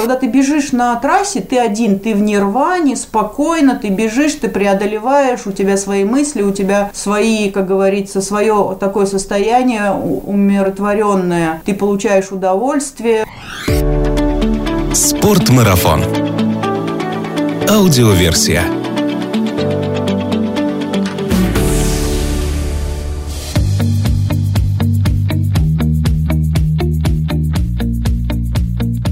Когда 0.00 0.16
ты 0.16 0.28
бежишь 0.28 0.72
на 0.72 0.96
трассе, 0.96 1.42
ты 1.42 1.58
один, 1.58 1.98
ты 1.98 2.14
в 2.14 2.22
нирване, 2.22 2.96
спокойно, 2.96 3.76
ты 3.76 3.88
бежишь, 3.88 4.32
ты 4.32 4.48
преодолеваешь, 4.48 5.46
у 5.46 5.52
тебя 5.52 5.76
свои 5.76 6.04
мысли, 6.04 6.40
у 6.40 6.52
тебя 6.52 6.90
свои, 6.94 7.50
как 7.50 7.66
говорится, 7.66 8.22
свое 8.22 8.78
такое 8.80 9.04
состояние 9.04 9.92
умиротворенное. 9.92 11.60
Ты 11.66 11.74
получаешь 11.74 12.32
удовольствие. 12.32 13.26
Спортмарафон. 14.94 16.02
Аудиоверсия. 17.68 18.79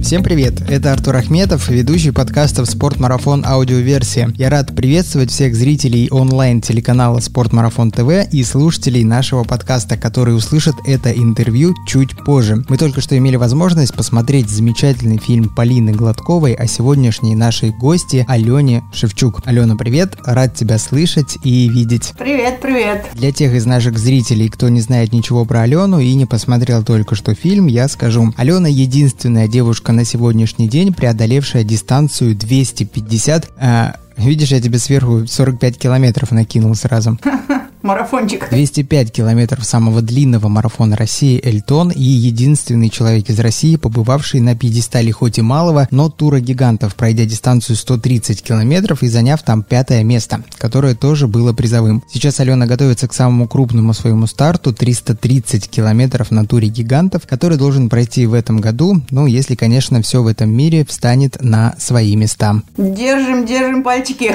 Всем 0.08 0.22
привет! 0.22 0.62
Это 0.70 0.94
Артур 0.94 1.16
Ахметов, 1.16 1.68
ведущий 1.68 2.12
подкастов 2.12 2.66
«Спортмарафон. 2.70 3.44
Аудиоверсия». 3.44 4.32
Я 4.38 4.48
рад 4.48 4.74
приветствовать 4.74 5.30
всех 5.30 5.54
зрителей 5.54 6.08
онлайн-телеканала 6.10 7.20
«Спортмарафон 7.20 7.90
ТВ» 7.90 8.32
и 8.32 8.42
слушателей 8.42 9.04
нашего 9.04 9.44
подкаста, 9.44 9.98
которые 9.98 10.34
услышат 10.34 10.76
это 10.86 11.12
интервью 11.12 11.74
чуть 11.86 12.16
позже. 12.24 12.64
Мы 12.70 12.78
только 12.78 13.02
что 13.02 13.18
имели 13.18 13.36
возможность 13.36 13.92
посмотреть 13.92 14.48
замечательный 14.48 15.18
фильм 15.18 15.50
Полины 15.54 15.92
Гладковой 15.92 16.54
о 16.54 16.66
сегодняшней 16.66 17.36
нашей 17.36 17.68
гости 17.68 18.24
Алене 18.28 18.84
Шевчук. 18.94 19.42
Алена, 19.44 19.76
привет! 19.76 20.16
Рад 20.24 20.54
тебя 20.54 20.78
слышать 20.78 21.36
и 21.44 21.68
видеть. 21.68 22.14
Привет, 22.18 22.62
привет! 22.62 23.04
Для 23.12 23.30
тех 23.30 23.52
из 23.52 23.66
наших 23.66 23.98
зрителей, 23.98 24.48
кто 24.48 24.70
не 24.70 24.80
знает 24.80 25.12
ничего 25.12 25.44
про 25.44 25.64
Алену 25.64 25.98
и 25.98 26.14
не 26.14 26.24
посмотрел 26.24 26.82
только 26.82 27.14
что 27.14 27.34
фильм, 27.34 27.66
я 27.66 27.88
скажу. 27.88 28.32
Алена 28.38 28.70
единственная 28.70 29.48
девушка 29.48 29.97
на 29.98 30.04
сегодняшний 30.04 30.68
день, 30.68 30.94
преодолевшая 30.94 31.64
дистанцию 31.64 32.36
250... 32.36 33.50
Э, 33.56 33.92
видишь, 34.16 34.50
я 34.52 34.60
тебе 34.60 34.78
сверху 34.78 35.26
45 35.26 35.76
километров 35.76 36.30
накинул 36.30 36.76
сразу. 36.76 37.18
марафончик. 37.88 38.50
205 38.50 39.10
километров 39.10 39.64
самого 39.64 40.02
длинного 40.02 40.48
марафона 40.48 40.94
России 40.94 41.40
Эльтон 41.42 41.90
и 41.90 42.02
единственный 42.02 42.90
человек 42.90 43.30
из 43.30 43.40
России, 43.40 43.76
побывавший 43.76 44.40
на 44.40 44.54
пьедестале 44.54 45.10
хоть 45.10 45.38
и 45.38 45.42
малого, 45.42 45.88
но 45.90 46.10
тура 46.10 46.38
гигантов, 46.38 46.94
пройдя 46.94 47.24
дистанцию 47.24 47.76
130 47.76 48.42
километров 48.42 49.02
и 49.02 49.08
заняв 49.08 49.42
там 49.42 49.62
пятое 49.62 50.02
место, 50.04 50.42
которое 50.58 50.94
тоже 50.94 51.28
было 51.28 51.54
призовым. 51.54 52.02
Сейчас 52.12 52.40
Алена 52.40 52.66
готовится 52.66 53.08
к 53.08 53.14
самому 53.14 53.48
крупному 53.48 53.94
своему 53.94 54.26
старту 54.26 54.74
330 54.74 55.68
километров 55.70 56.30
на 56.30 56.44
туре 56.44 56.68
гигантов, 56.68 57.22
который 57.26 57.56
должен 57.56 57.88
пройти 57.88 58.26
в 58.26 58.34
этом 58.34 58.60
году, 58.60 59.00
ну, 59.10 59.26
если, 59.26 59.54
конечно, 59.54 60.02
все 60.02 60.22
в 60.22 60.26
этом 60.26 60.50
мире 60.50 60.84
встанет 60.84 61.42
на 61.42 61.74
свои 61.78 62.14
места. 62.16 62.60
Держим, 62.76 63.46
держим 63.46 63.82
пальчики. 63.82 64.34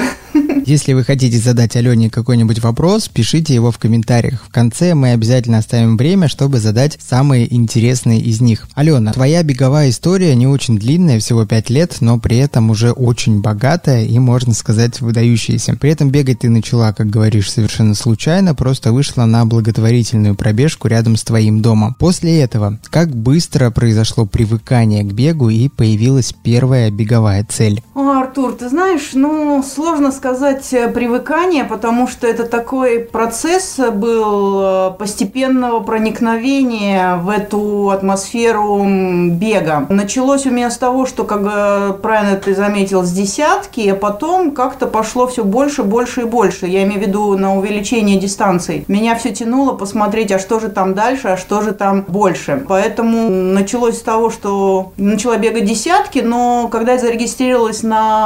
Если 0.66 0.94
вы 0.94 1.04
хотите 1.04 1.38
задать 1.38 1.76
Алене 1.76 2.08
какой-нибудь 2.08 2.60
вопрос, 2.60 3.08
пишите 3.08 3.43
Пишите 3.44 3.56
его 3.56 3.70
в 3.70 3.78
комментариях. 3.78 4.42
В 4.48 4.50
конце 4.50 4.94
мы 4.94 5.10
обязательно 5.10 5.58
оставим 5.58 5.98
время, 5.98 6.28
чтобы 6.28 6.60
задать 6.60 6.96
самые 7.06 7.54
интересные 7.54 8.18
из 8.18 8.40
них. 8.40 8.66
Алена, 8.74 9.12
твоя 9.12 9.42
беговая 9.42 9.90
история 9.90 10.34
не 10.34 10.46
очень 10.46 10.78
длинная, 10.78 11.20
всего 11.20 11.44
5 11.44 11.68
лет, 11.68 11.96
но 12.00 12.18
при 12.18 12.38
этом 12.38 12.70
уже 12.70 12.92
очень 12.92 13.42
богатая 13.42 14.06
и, 14.06 14.18
можно 14.18 14.54
сказать, 14.54 15.02
выдающаяся. 15.02 15.76
При 15.76 15.90
этом 15.90 16.08
бегать 16.10 16.38
ты 16.38 16.48
начала, 16.48 16.94
как 16.94 17.10
говоришь, 17.10 17.52
совершенно 17.52 17.94
случайно, 17.94 18.54
просто 18.54 18.94
вышла 18.94 19.26
на 19.26 19.44
благотворительную 19.44 20.36
пробежку 20.36 20.88
рядом 20.88 21.16
с 21.16 21.22
твоим 21.22 21.60
домом. 21.60 21.94
После 21.98 22.40
этого, 22.40 22.78
как 22.88 23.14
быстро 23.14 23.70
произошло 23.70 24.24
привыкание 24.24 25.02
к 25.02 25.12
бегу 25.12 25.50
и 25.50 25.68
появилась 25.68 26.32
первая 26.32 26.90
беговая 26.90 27.44
цель? 27.46 27.82
О, 27.94 28.23
Артур, 28.34 28.54
ты 28.54 28.68
знаешь, 28.68 29.10
ну, 29.12 29.62
сложно 29.62 30.10
сказать 30.10 30.72
э, 30.72 30.88
привыкание, 30.88 31.62
потому 31.62 32.08
что 32.08 32.26
это 32.26 32.42
такой 32.42 32.98
процесс 32.98 33.78
был 33.78 34.60
э, 34.60 34.90
постепенного 34.98 35.78
проникновения 35.78 37.14
в 37.14 37.28
эту 37.28 37.90
атмосферу 37.90 38.84
бега. 39.30 39.86
Началось 39.88 40.46
у 40.46 40.50
меня 40.50 40.72
с 40.72 40.78
того, 40.78 41.06
что, 41.06 41.22
как 41.22 42.02
правильно 42.02 42.34
ты 42.34 42.56
заметил, 42.56 43.04
с 43.04 43.12
десятки, 43.12 43.88
а 43.90 43.94
потом 43.94 44.50
как-то 44.50 44.88
пошло 44.88 45.28
все 45.28 45.44
больше, 45.44 45.84
больше 45.84 46.22
и 46.22 46.24
больше. 46.24 46.66
Я 46.66 46.82
имею 46.82 47.00
в 47.00 47.06
виду 47.06 47.38
на 47.38 47.56
увеличение 47.56 48.18
дистанций. 48.18 48.84
Меня 48.88 49.14
все 49.14 49.32
тянуло 49.32 49.74
посмотреть, 49.74 50.32
а 50.32 50.40
что 50.40 50.58
же 50.58 50.70
там 50.70 50.94
дальше, 50.94 51.28
а 51.28 51.36
что 51.36 51.60
же 51.60 51.70
там 51.70 52.04
больше. 52.08 52.64
Поэтому 52.66 53.28
началось 53.28 53.98
с 53.98 54.02
того, 54.02 54.30
что 54.30 54.92
начала 54.96 55.36
бегать 55.36 55.66
десятки, 55.66 56.18
но 56.18 56.66
когда 56.66 56.94
я 56.94 56.98
зарегистрировалась 56.98 57.84
на 57.84 58.23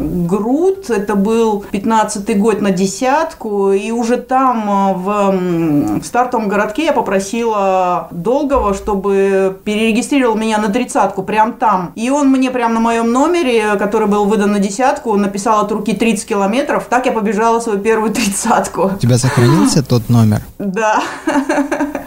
груд, 0.00 0.90
это 0.90 1.14
был 1.14 1.64
15 1.70 2.38
год 2.38 2.60
на 2.60 2.70
десятку, 2.70 3.72
и 3.72 3.90
уже 3.90 4.16
там 4.16 4.50
там 4.50 4.70
э, 4.70 4.94
в, 4.94 6.00
в 6.00 6.04
стартовом 6.04 6.48
городке 6.48 6.86
я 6.86 6.92
попросила 6.92 8.08
Долгого, 8.10 8.74
чтобы 8.74 9.58
перерегистрировал 9.64 10.36
меня 10.36 10.58
на 10.58 10.68
тридцатку 10.68 11.22
прям 11.22 11.52
там. 11.54 11.92
И 11.94 12.10
он 12.10 12.28
мне 12.28 12.50
прям 12.50 12.74
на 12.74 12.80
моем 12.80 13.12
номере, 13.12 13.76
который 13.76 14.08
был 14.08 14.24
выдан 14.24 14.52
на 14.52 14.58
десятку, 14.58 15.16
написал 15.16 15.64
от 15.64 15.72
руки 15.72 15.92
30 15.92 16.26
километров. 16.26 16.86
Так 16.88 17.06
я 17.06 17.12
побежала 17.12 17.60
свою 17.60 17.78
первую 17.78 18.12
тридцатку. 18.12 18.92
У 18.94 18.98
тебя 18.98 19.18
сохранился 19.18 19.82
тот 19.82 20.08
номер? 20.08 20.42
Да. 20.58 21.02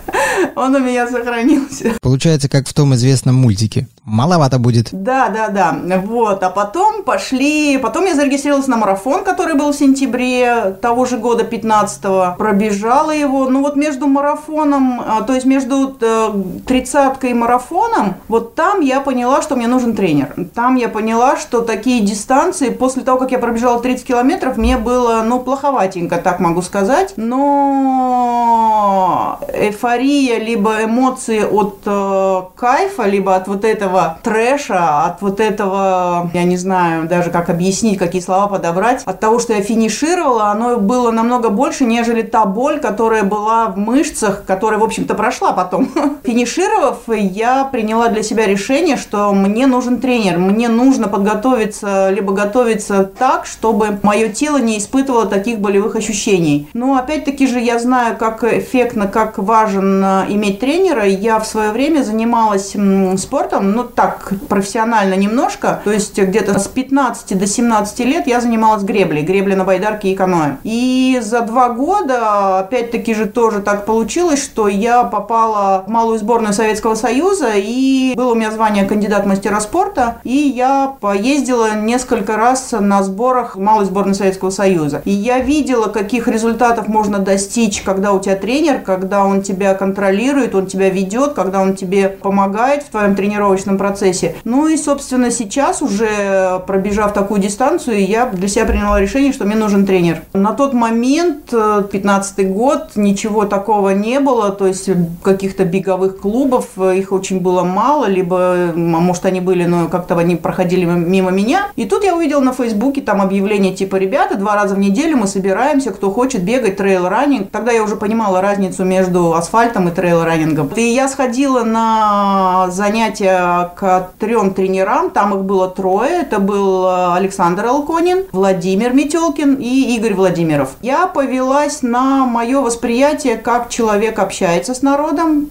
Он 0.55 0.75
у 0.75 0.79
меня 0.79 1.07
сохранился. 1.07 1.93
Получается, 2.01 2.49
как 2.49 2.67
в 2.67 2.73
том 2.73 2.93
известном 2.95 3.35
мультике. 3.35 3.87
Маловато 4.05 4.59
будет. 4.59 4.89
Да, 4.91 5.29
да, 5.29 5.47
да. 5.47 5.99
Вот. 5.99 6.43
А 6.43 6.49
потом 6.49 7.03
пошли... 7.03 7.77
Потом 7.77 8.05
я 8.05 8.15
зарегистрировалась 8.15 8.67
на 8.67 8.77
марафон, 8.77 9.23
который 9.23 9.55
был 9.55 9.71
в 9.71 9.75
сентябре 9.75 10.77
того 10.81 11.05
же 11.05 11.17
года, 11.17 11.45
15-го. 11.45 12.35
Пробежала 12.37 13.11
его. 13.11 13.49
Ну 13.49 13.61
вот 13.61 13.77
между 13.77 14.07
марафоном, 14.07 14.99
а, 14.99 15.21
то 15.21 15.33
есть 15.33 15.45
между 15.45 15.95
э, 16.01 16.33
тридцаткой 16.67 17.31
и 17.31 17.33
марафоном, 17.33 18.15
вот 18.27 18.55
там 18.55 18.81
я 18.81 18.99
поняла, 18.99 19.41
что 19.41 19.55
мне 19.55 19.67
нужен 19.67 19.95
тренер. 19.95 20.33
Там 20.53 20.75
я 20.75 20.89
поняла, 20.89 21.37
что 21.37 21.61
такие 21.61 22.01
дистанции, 22.01 22.69
после 22.69 23.03
того, 23.03 23.19
как 23.19 23.31
я 23.31 23.39
пробежала 23.39 23.81
30 23.81 24.05
километров, 24.05 24.57
мне 24.57 24.77
было, 24.77 25.23
ну, 25.25 25.39
плоховатенько, 25.39 26.17
так 26.17 26.41
могу 26.41 26.61
сказать. 26.61 27.13
Но 27.15 29.39
эйфория, 29.53 30.32
либо 30.39 30.83
эмоции 30.83 31.43
от 31.43 31.79
э, 31.85 32.41
кайфа, 32.55 33.03
либо 33.03 33.35
от 33.35 33.47
вот 33.47 33.65
этого 33.65 34.17
трэша, 34.23 35.05
от 35.05 35.21
вот 35.21 35.39
этого, 35.39 36.29
я 36.33 36.43
не 36.43 36.57
знаю 36.57 37.07
даже 37.07 37.29
как 37.29 37.49
объяснить, 37.49 37.97
какие 37.97 38.21
слова 38.21 38.47
подобрать, 38.47 39.03
от 39.05 39.19
того, 39.19 39.39
что 39.39 39.53
я 39.53 39.61
финишировала, 39.61 40.47
оно 40.47 40.77
было 40.77 41.11
намного 41.11 41.49
больше, 41.49 41.85
нежели 41.85 42.21
та 42.21 42.45
боль, 42.45 42.79
которая 42.79 43.23
была 43.23 43.67
в 43.67 43.77
мышцах, 43.77 44.43
которая, 44.45 44.79
в 44.79 44.83
общем-то, 44.83 45.15
прошла 45.15 45.51
потом. 45.51 45.89
Финишировав, 46.23 46.99
я 47.07 47.65
приняла 47.65 48.09
для 48.09 48.23
себя 48.23 48.45
решение, 48.45 48.97
что 48.97 49.33
мне 49.33 49.67
нужен 49.67 49.99
тренер, 49.99 50.37
мне 50.37 50.69
нужно 50.69 51.07
подготовиться, 51.07 52.09
либо 52.09 52.33
готовиться 52.33 53.03
так, 53.03 53.45
чтобы 53.45 53.99
мое 54.03 54.29
тело 54.29 54.57
не 54.57 54.77
испытывало 54.77 55.25
таких 55.25 55.59
болевых 55.59 55.95
ощущений. 55.95 56.67
Но 56.73 56.97
опять-таки 56.97 57.47
же 57.47 57.59
я 57.59 57.79
знаю, 57.79 58.17
как 58.17 58.43
эффектно, 58.43 59.07
как 59.07 59.37
важен 59.37 60.03
э, 60.03 60.22
иметь 60.29 60.59
тренера. 60.59 61.05
Я 61.05 61.39
в 61.39 61.47
свое 61.47 61.71
время 61.71 62.03
занималась 62.03 62.75
спортом, 63.17 63.71
ну 63.71 63.83
так, 63.83 64.31
профессионально 64.49 65.15
немножко. 65.15 65.81
То 65.83 65.91
есть 65.91 66.17
где-то 66.17 66.59
с 66.59 66.67
15 66.67 67.37
до 67.37 67.47
17 67.47 67.99
лет 67.99 68.27
я 68.27 68.41
занималась 68.41 68.83
греблей. 68.83 69.23
Гребли 69.23 69.55
на 69.55 69.63
байдарке 69.63 70.11
и 70.11 70.15
каноэ. 70.15 70.57
И 70.63 71.19
за 71.21 71.41
два 71.41 71.69
года, 71.69 72.59
опять-таки 72.59 73.13
же 73.13 73.25
тоже 73.25 73.61
так 73.61 73.85
получилось, 73.85 74.43
что 74.43 74.67
я 74.67 75.03
попала 75.03 75.83
в 75.85 75.89
малую 75.89 76.19
сборную 76.19 76.53
Советского 76.53 76.95
Союза. 76.95 77.51
И 77.55 78.13
было 78.15 78.31
у 78.31 78.35
меня 78.35 78.51
звание 78.51 78.85
кандидат 78.85 79.25
мастера 79.25 79.59
спорта. 79.59 80.17
И 80.23 80.35
я 80.35 80.95
поездила 80.99 81.75
несколько 81.75 82.37
раз 82.37 82.71
на 82.71 83.03
сборах 83.03 83.55
малой 83.55 83.85
сборной 83.85 84.15
Советского 84.15 84.49
Союза. 84.49 85.01
И 85.05 85.11
я 85.11 85.39
видела, 85.39 85.87
каких 85.87 86.27
результатов 86.27 86.87
можно 86.87 87.19
достичь, 87.19 87.81
когда 87.81 88.13
у 88.13 88.19
тебя 88.19 88.35
тренер, 88.35 88.79
когда 88.79 89.25
он 89.25 89.41
тебя 89.41 89.73
контролирует, 89.73 90.12
он 90.53 90.67
тебя 90.67 90.89
ведет, 90.89 91.33
когда 91.33 91.61
он 91.61 91.75
тебе 91.75 92.09
помогает 92.09 92.83
в 92.83 92.89
твоем 92.89 93.15
тренировочном 93.15 93.77
процессе. 93.77 94.35
Ну 94.43 94.67
и, 94.67 94.77
собственно, 94.77 95.31
сейчас 95.31 95.81
уже 95.81 96.61
пробежав 96.67 97.13
такую 97.13 97.41
дистанцию, 97.41 98.05
я 98.05 98.25
для 98.27 98.47
себя 98.47 98.65
приняла 98.65 98.99
решение, 98.99 99.33
что 99.33 99.45
мне 99.45 99.55
нужен 99.55 99.85
тренер. 99.85 100.21
На 100.33 100.53
тот 100.53 100.73
момент, 100.73 101.51
15 101.51 102.39
э, 102.39 102.43
год, 102.43 102.91
ничего 102.95 103.45
такого 103.45 103.89
не 103.89 104.19
было, 104.19 104.51
то 104.51 104.67
есть 104.67 104.89
каких-то 105.21 105.65
беговых 105.65 106.19
клубов, 106.19 106.69
э, 106.77 106.97
их 106.97 107.11
очень 107.11 107.39
было 107.39 107.63
мало, 107.63 108.05
либо, 108.05 108.37
а 108.37 108.73
может, 108.75 109.25
они 109.25 109.41
были, 109.41 109.65
но 109.65 109.87
как-то 109.87 110.17
они 110.17 110.35
проходили 110.35 110.85
мимо 110.85 111.31
меня. 111.31 111.67
И 111.75 111.85
тут 111.85 112.03
я 112.03 112.15
увидела 112.15 112.41
на 112.41 112.53
Фейсбуке 112.53 113.01
там 113.01 113.21
объявление 113.21 113.73
типа, 113.73 113.95
ребята, 113.95 114.35
два 114.35 114.55
раза 114.55 114.75
в 114.75 114.79
неделю 114.79 115.17
мы 115.17 115.27
собираемся, 115.27 115.91
кто 115.91 116.11
хочет 116.11 116.43
бегать 116.43 116.77
трейл-раннинг. 116.79 117.49
Тогда 117.51 117.71
я 117.71 117.83
уже 117.83 117.95
понимала 117.95 118.41
разницу 118.41 118.83
между 118.83 119.33
асфальтом 119.33 119.89
и 119.89 119.91
трейл 119.91 120.02
трейл-раннингом. 120.03 120.69
И 120.75 120.81
я 120.81 121.07
сходила 121.07 121.63
на 121.63 122.67
занятия 122.71 123.71
к 123.75 124.11
трем 124.19 124.53
тренерам, 124.53 125.09
там 125.09 125.33
их 125.33 125.45
было 125.45 125.69
трое. 125.69 126.21
Это 126.21 126.39
был 126.39 127.13
Александр 127.13 127.65
Алконин, 127.67 128.25
Владимир 128.33 128.93
Метелкин 128.93 129.55
и 129.55 129.95
Игорь 129.95 130.13
Владимиров. 130.13 130.71
Я 130.81 131.07
повелась 131.07 131.83
на 131.83 132.25
мое 132.25 132.59
восприятие, 132.59 133.37
как 133.37 133.69
человек 133.69 134.19
общается 134.19 134.73
с 134.73 134.81
народом, 134.81 135.49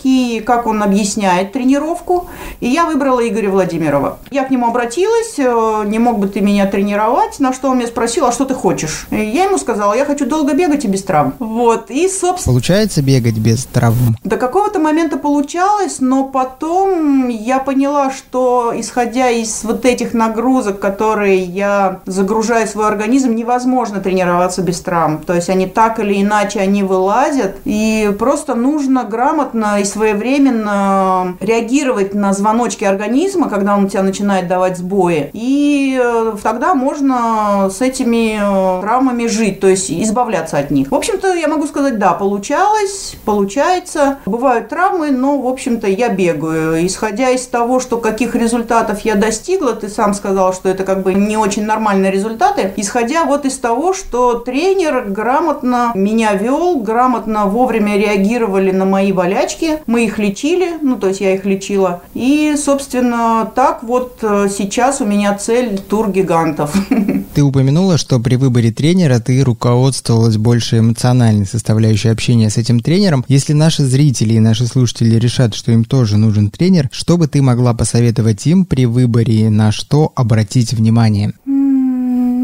какие, 0.00 0.40
как 0.40 0.66
он 0.66 0.82
объясняет 0.82 1.52
тренировку. 1.52 2.28
И 2.60 2.68
я 2.68 2.86
выбрала 2.86 3.26
Игоря 3.26 3.50
Владимирова. 3.50 4.18
Я 4.30 4.44
к 4.44 4.50
нему 4.50 4.68
обратилась, 4.68 5.34
э, 5.38 5.84
не 5.86 5.98
мог 5.98 6.18
бы 6.18 6.28
ты 6.28 6.40
меня 6.40 6.66
тренировать, 6.66 7.38
на 7.38 7.52
что 7.52 7.68
он 7.68 7.78
меня 7.78 7.86
спросил, 7.86 8.24
а 8.24 8.32
что 8.32 8.44
ты 8.46 8.54
хочешь? 8.54 9.06
И 9.10 9.16
я 9.16 9.44
ему 9.44 9.58
сказала, 9.58 9.94
я 9.94 10.04
хочу 10.04 10.26
долго 10.26 10.54
бегать 10.54 10.84
и 10.84 10.88
без 10.88 11.02
травм. 11.02 11.34
Вот, 11.38 11.90
и, 11.90 12.08
собственно... 12.08 12.54
Получается 12.54 13.02
бегать 13.02 13.36
без 13.38 13.66
травм? 13.66 14.16
До 14.24 14.36
какого-то 14.36 14.78
момента 14.78 15.18
получалось, 15.18 15.96
но 16.00 16.24
потом 16.24 17.28
я 17.28 17.58
поняла, 17.58 18.10
что, 18.10 18.72
исходя 18.74 19.28
из 19.28 19.64
вот 19.64 19.84
этих 19.84 20.14
нагрузок, 20.14 20.80
которые 20.80 21.44
я 21.44 22.00
загружаю 22.06 22.66
в 22.66 22.70
свой 22.70 22.86
организм, 22.88 23.34
невозможно 23.34 24.00
тренироваться 24.00 24.62
без 24.62 24.80
травм. 24.80 25.18
То 25.18 25.34
есть 25.34 25.50
они 25.50 25.66
так 25.66 26.00
или 26.00 26.22
иначе, 26.22 26.60
они 26.60 26.82
вылазят, 26.82 27.56
и 27.64 28.14
просто 28.18 28.54
нужно 28.54 29.04
грамотно 29.04 29.80
и 29.80 29.89
своевременно 29.90 31.36
реагировать 31.40 32.14
на 32.14 32.32
звоночки 32.32 32.84
организма, 32.84 33.48
когда 33.48 33.76
он 33.76 33.84
у 33.84 33.88
тебя 33.88 34.02
начинает 34.02 34.48
давать 34.48 34.78
сбои. 34.78 35.30
И 35.32 36.00
э, 36.02 36.32
тогда 36.42 36.74
можно 36.74 37.68
с 37.70 37.80
этими 37.80 38.38
э, 38.40 38.80
травмами 38.80 39.26
жить, 39.26 39.60
то 39.60 39.68
есть 39.68 39.90
избавляться 39.90 40.58
от 40.58 40.70
них. 40.70 40.90
В 40.90 40.94
общем-то, 40.94 41.34
я 41.34 41.48
могу 41.48 41.66
сказать, 41.66 41.98
да, 41.98 42.12
получалось, 42.12 43.16
получается. 43.24 44.18
Бывают 44.26 44.68
травмы, 44.68 45.10
но, 45.10 45.38
в 45.38 45.46
общем-то, 45.46 45.86
я 45.86 46.08
бегаю. 46.08 46.86
Исходя 46.86 47.30
из 47.30 47.46
того, 47.46 47.80
что 47.80 47.98
каких 47.98 48.34
результатов 48.34 49.00
я 49.00 49.14
достигла, 49.14 49.72
ты 49.72 49.88
сам 49.88 50.14
сказал, 50.14 50.52
что 50.52 50.68
это 50.68 50.84
как 50.84 51.02
бы 51.02 51.14
не 51.14 51.36
очень 51.36 51.64
нормальные 51.64 52.10
результаты, 52.10 52.72
исходя 52.76 53.24
вот 53.24 53.44
из 53.44 53.58
того, 53.58 53.92
что 53.92 54.34
тренер 54.34 55.04
грамотно 55.08 55.92
меня 55.94 56.34
вел, 56.34 56.76
грамотно 56.76 57.46
вовремя 57.46 57.96
реагировали 57.96 58.70
на 58.70 58.84
мои 58.84 59.12
болячки, 59.12 59.79
мы 59.86 60.04
их 60.04 60.18
лечили, 60.18 60.78
ну, 60.82 60.96
то 60.96 61.08
есть 61.08 61.20
я 61.20 61.34
их 61.34 61.44
лечила. 61.44 62.02
И, 62.14 62.54
собственно, 62.56 63.50
так 63.54 63.82
вот 63.82 64.18
э, 64.22 64.48
сейчас 64.50 65.00
у 65.00 65.04
меня 65.04 65.34
цель 65.36 65.78
тур 65.78 66.10
гигантов. 66.10 66.74
Ты 67.34 67.42
упомянула, 67.42 67.98
что 67.98 68.18
при 68.18 68.36
выборе 68.36 68.72
тренера 68.72 69.20
ты 69.20 69.42
руководствовалась 69.44 70.36
больше 70.36 70.78
эмоциональной 70.78 71.46
составляющей 71.46 72.08
общения 72.08 72.50
с 72.50 72.56
этим 72.56 72.80
тренером. 72.80 73.24
Если 73.28 73.52
наши 73.52 73.84
зрители 73.84 74.34
и 74.34 74.40
наши 74.40 74.66
слушатели 74.66 75.16
решат, 75.16 75.54
что 75.54 75.70
им 75.70 75.84
тоже 75.84 76.16
нужен 76.16 76.50
тренер, 76.50 76.88
что 76.90 77.16
бы 77.16 77.28
ты 77.28 77.40
могла 77.40 77.72
посоветовать 77.72 78.46
им 78.46 78.64
при 78.64 78.86
выборе, 78.86 79.48
на 79.48 79.70
что 79.70 80.12
обратить 80.16 80.72
внимание? 80.72 81.32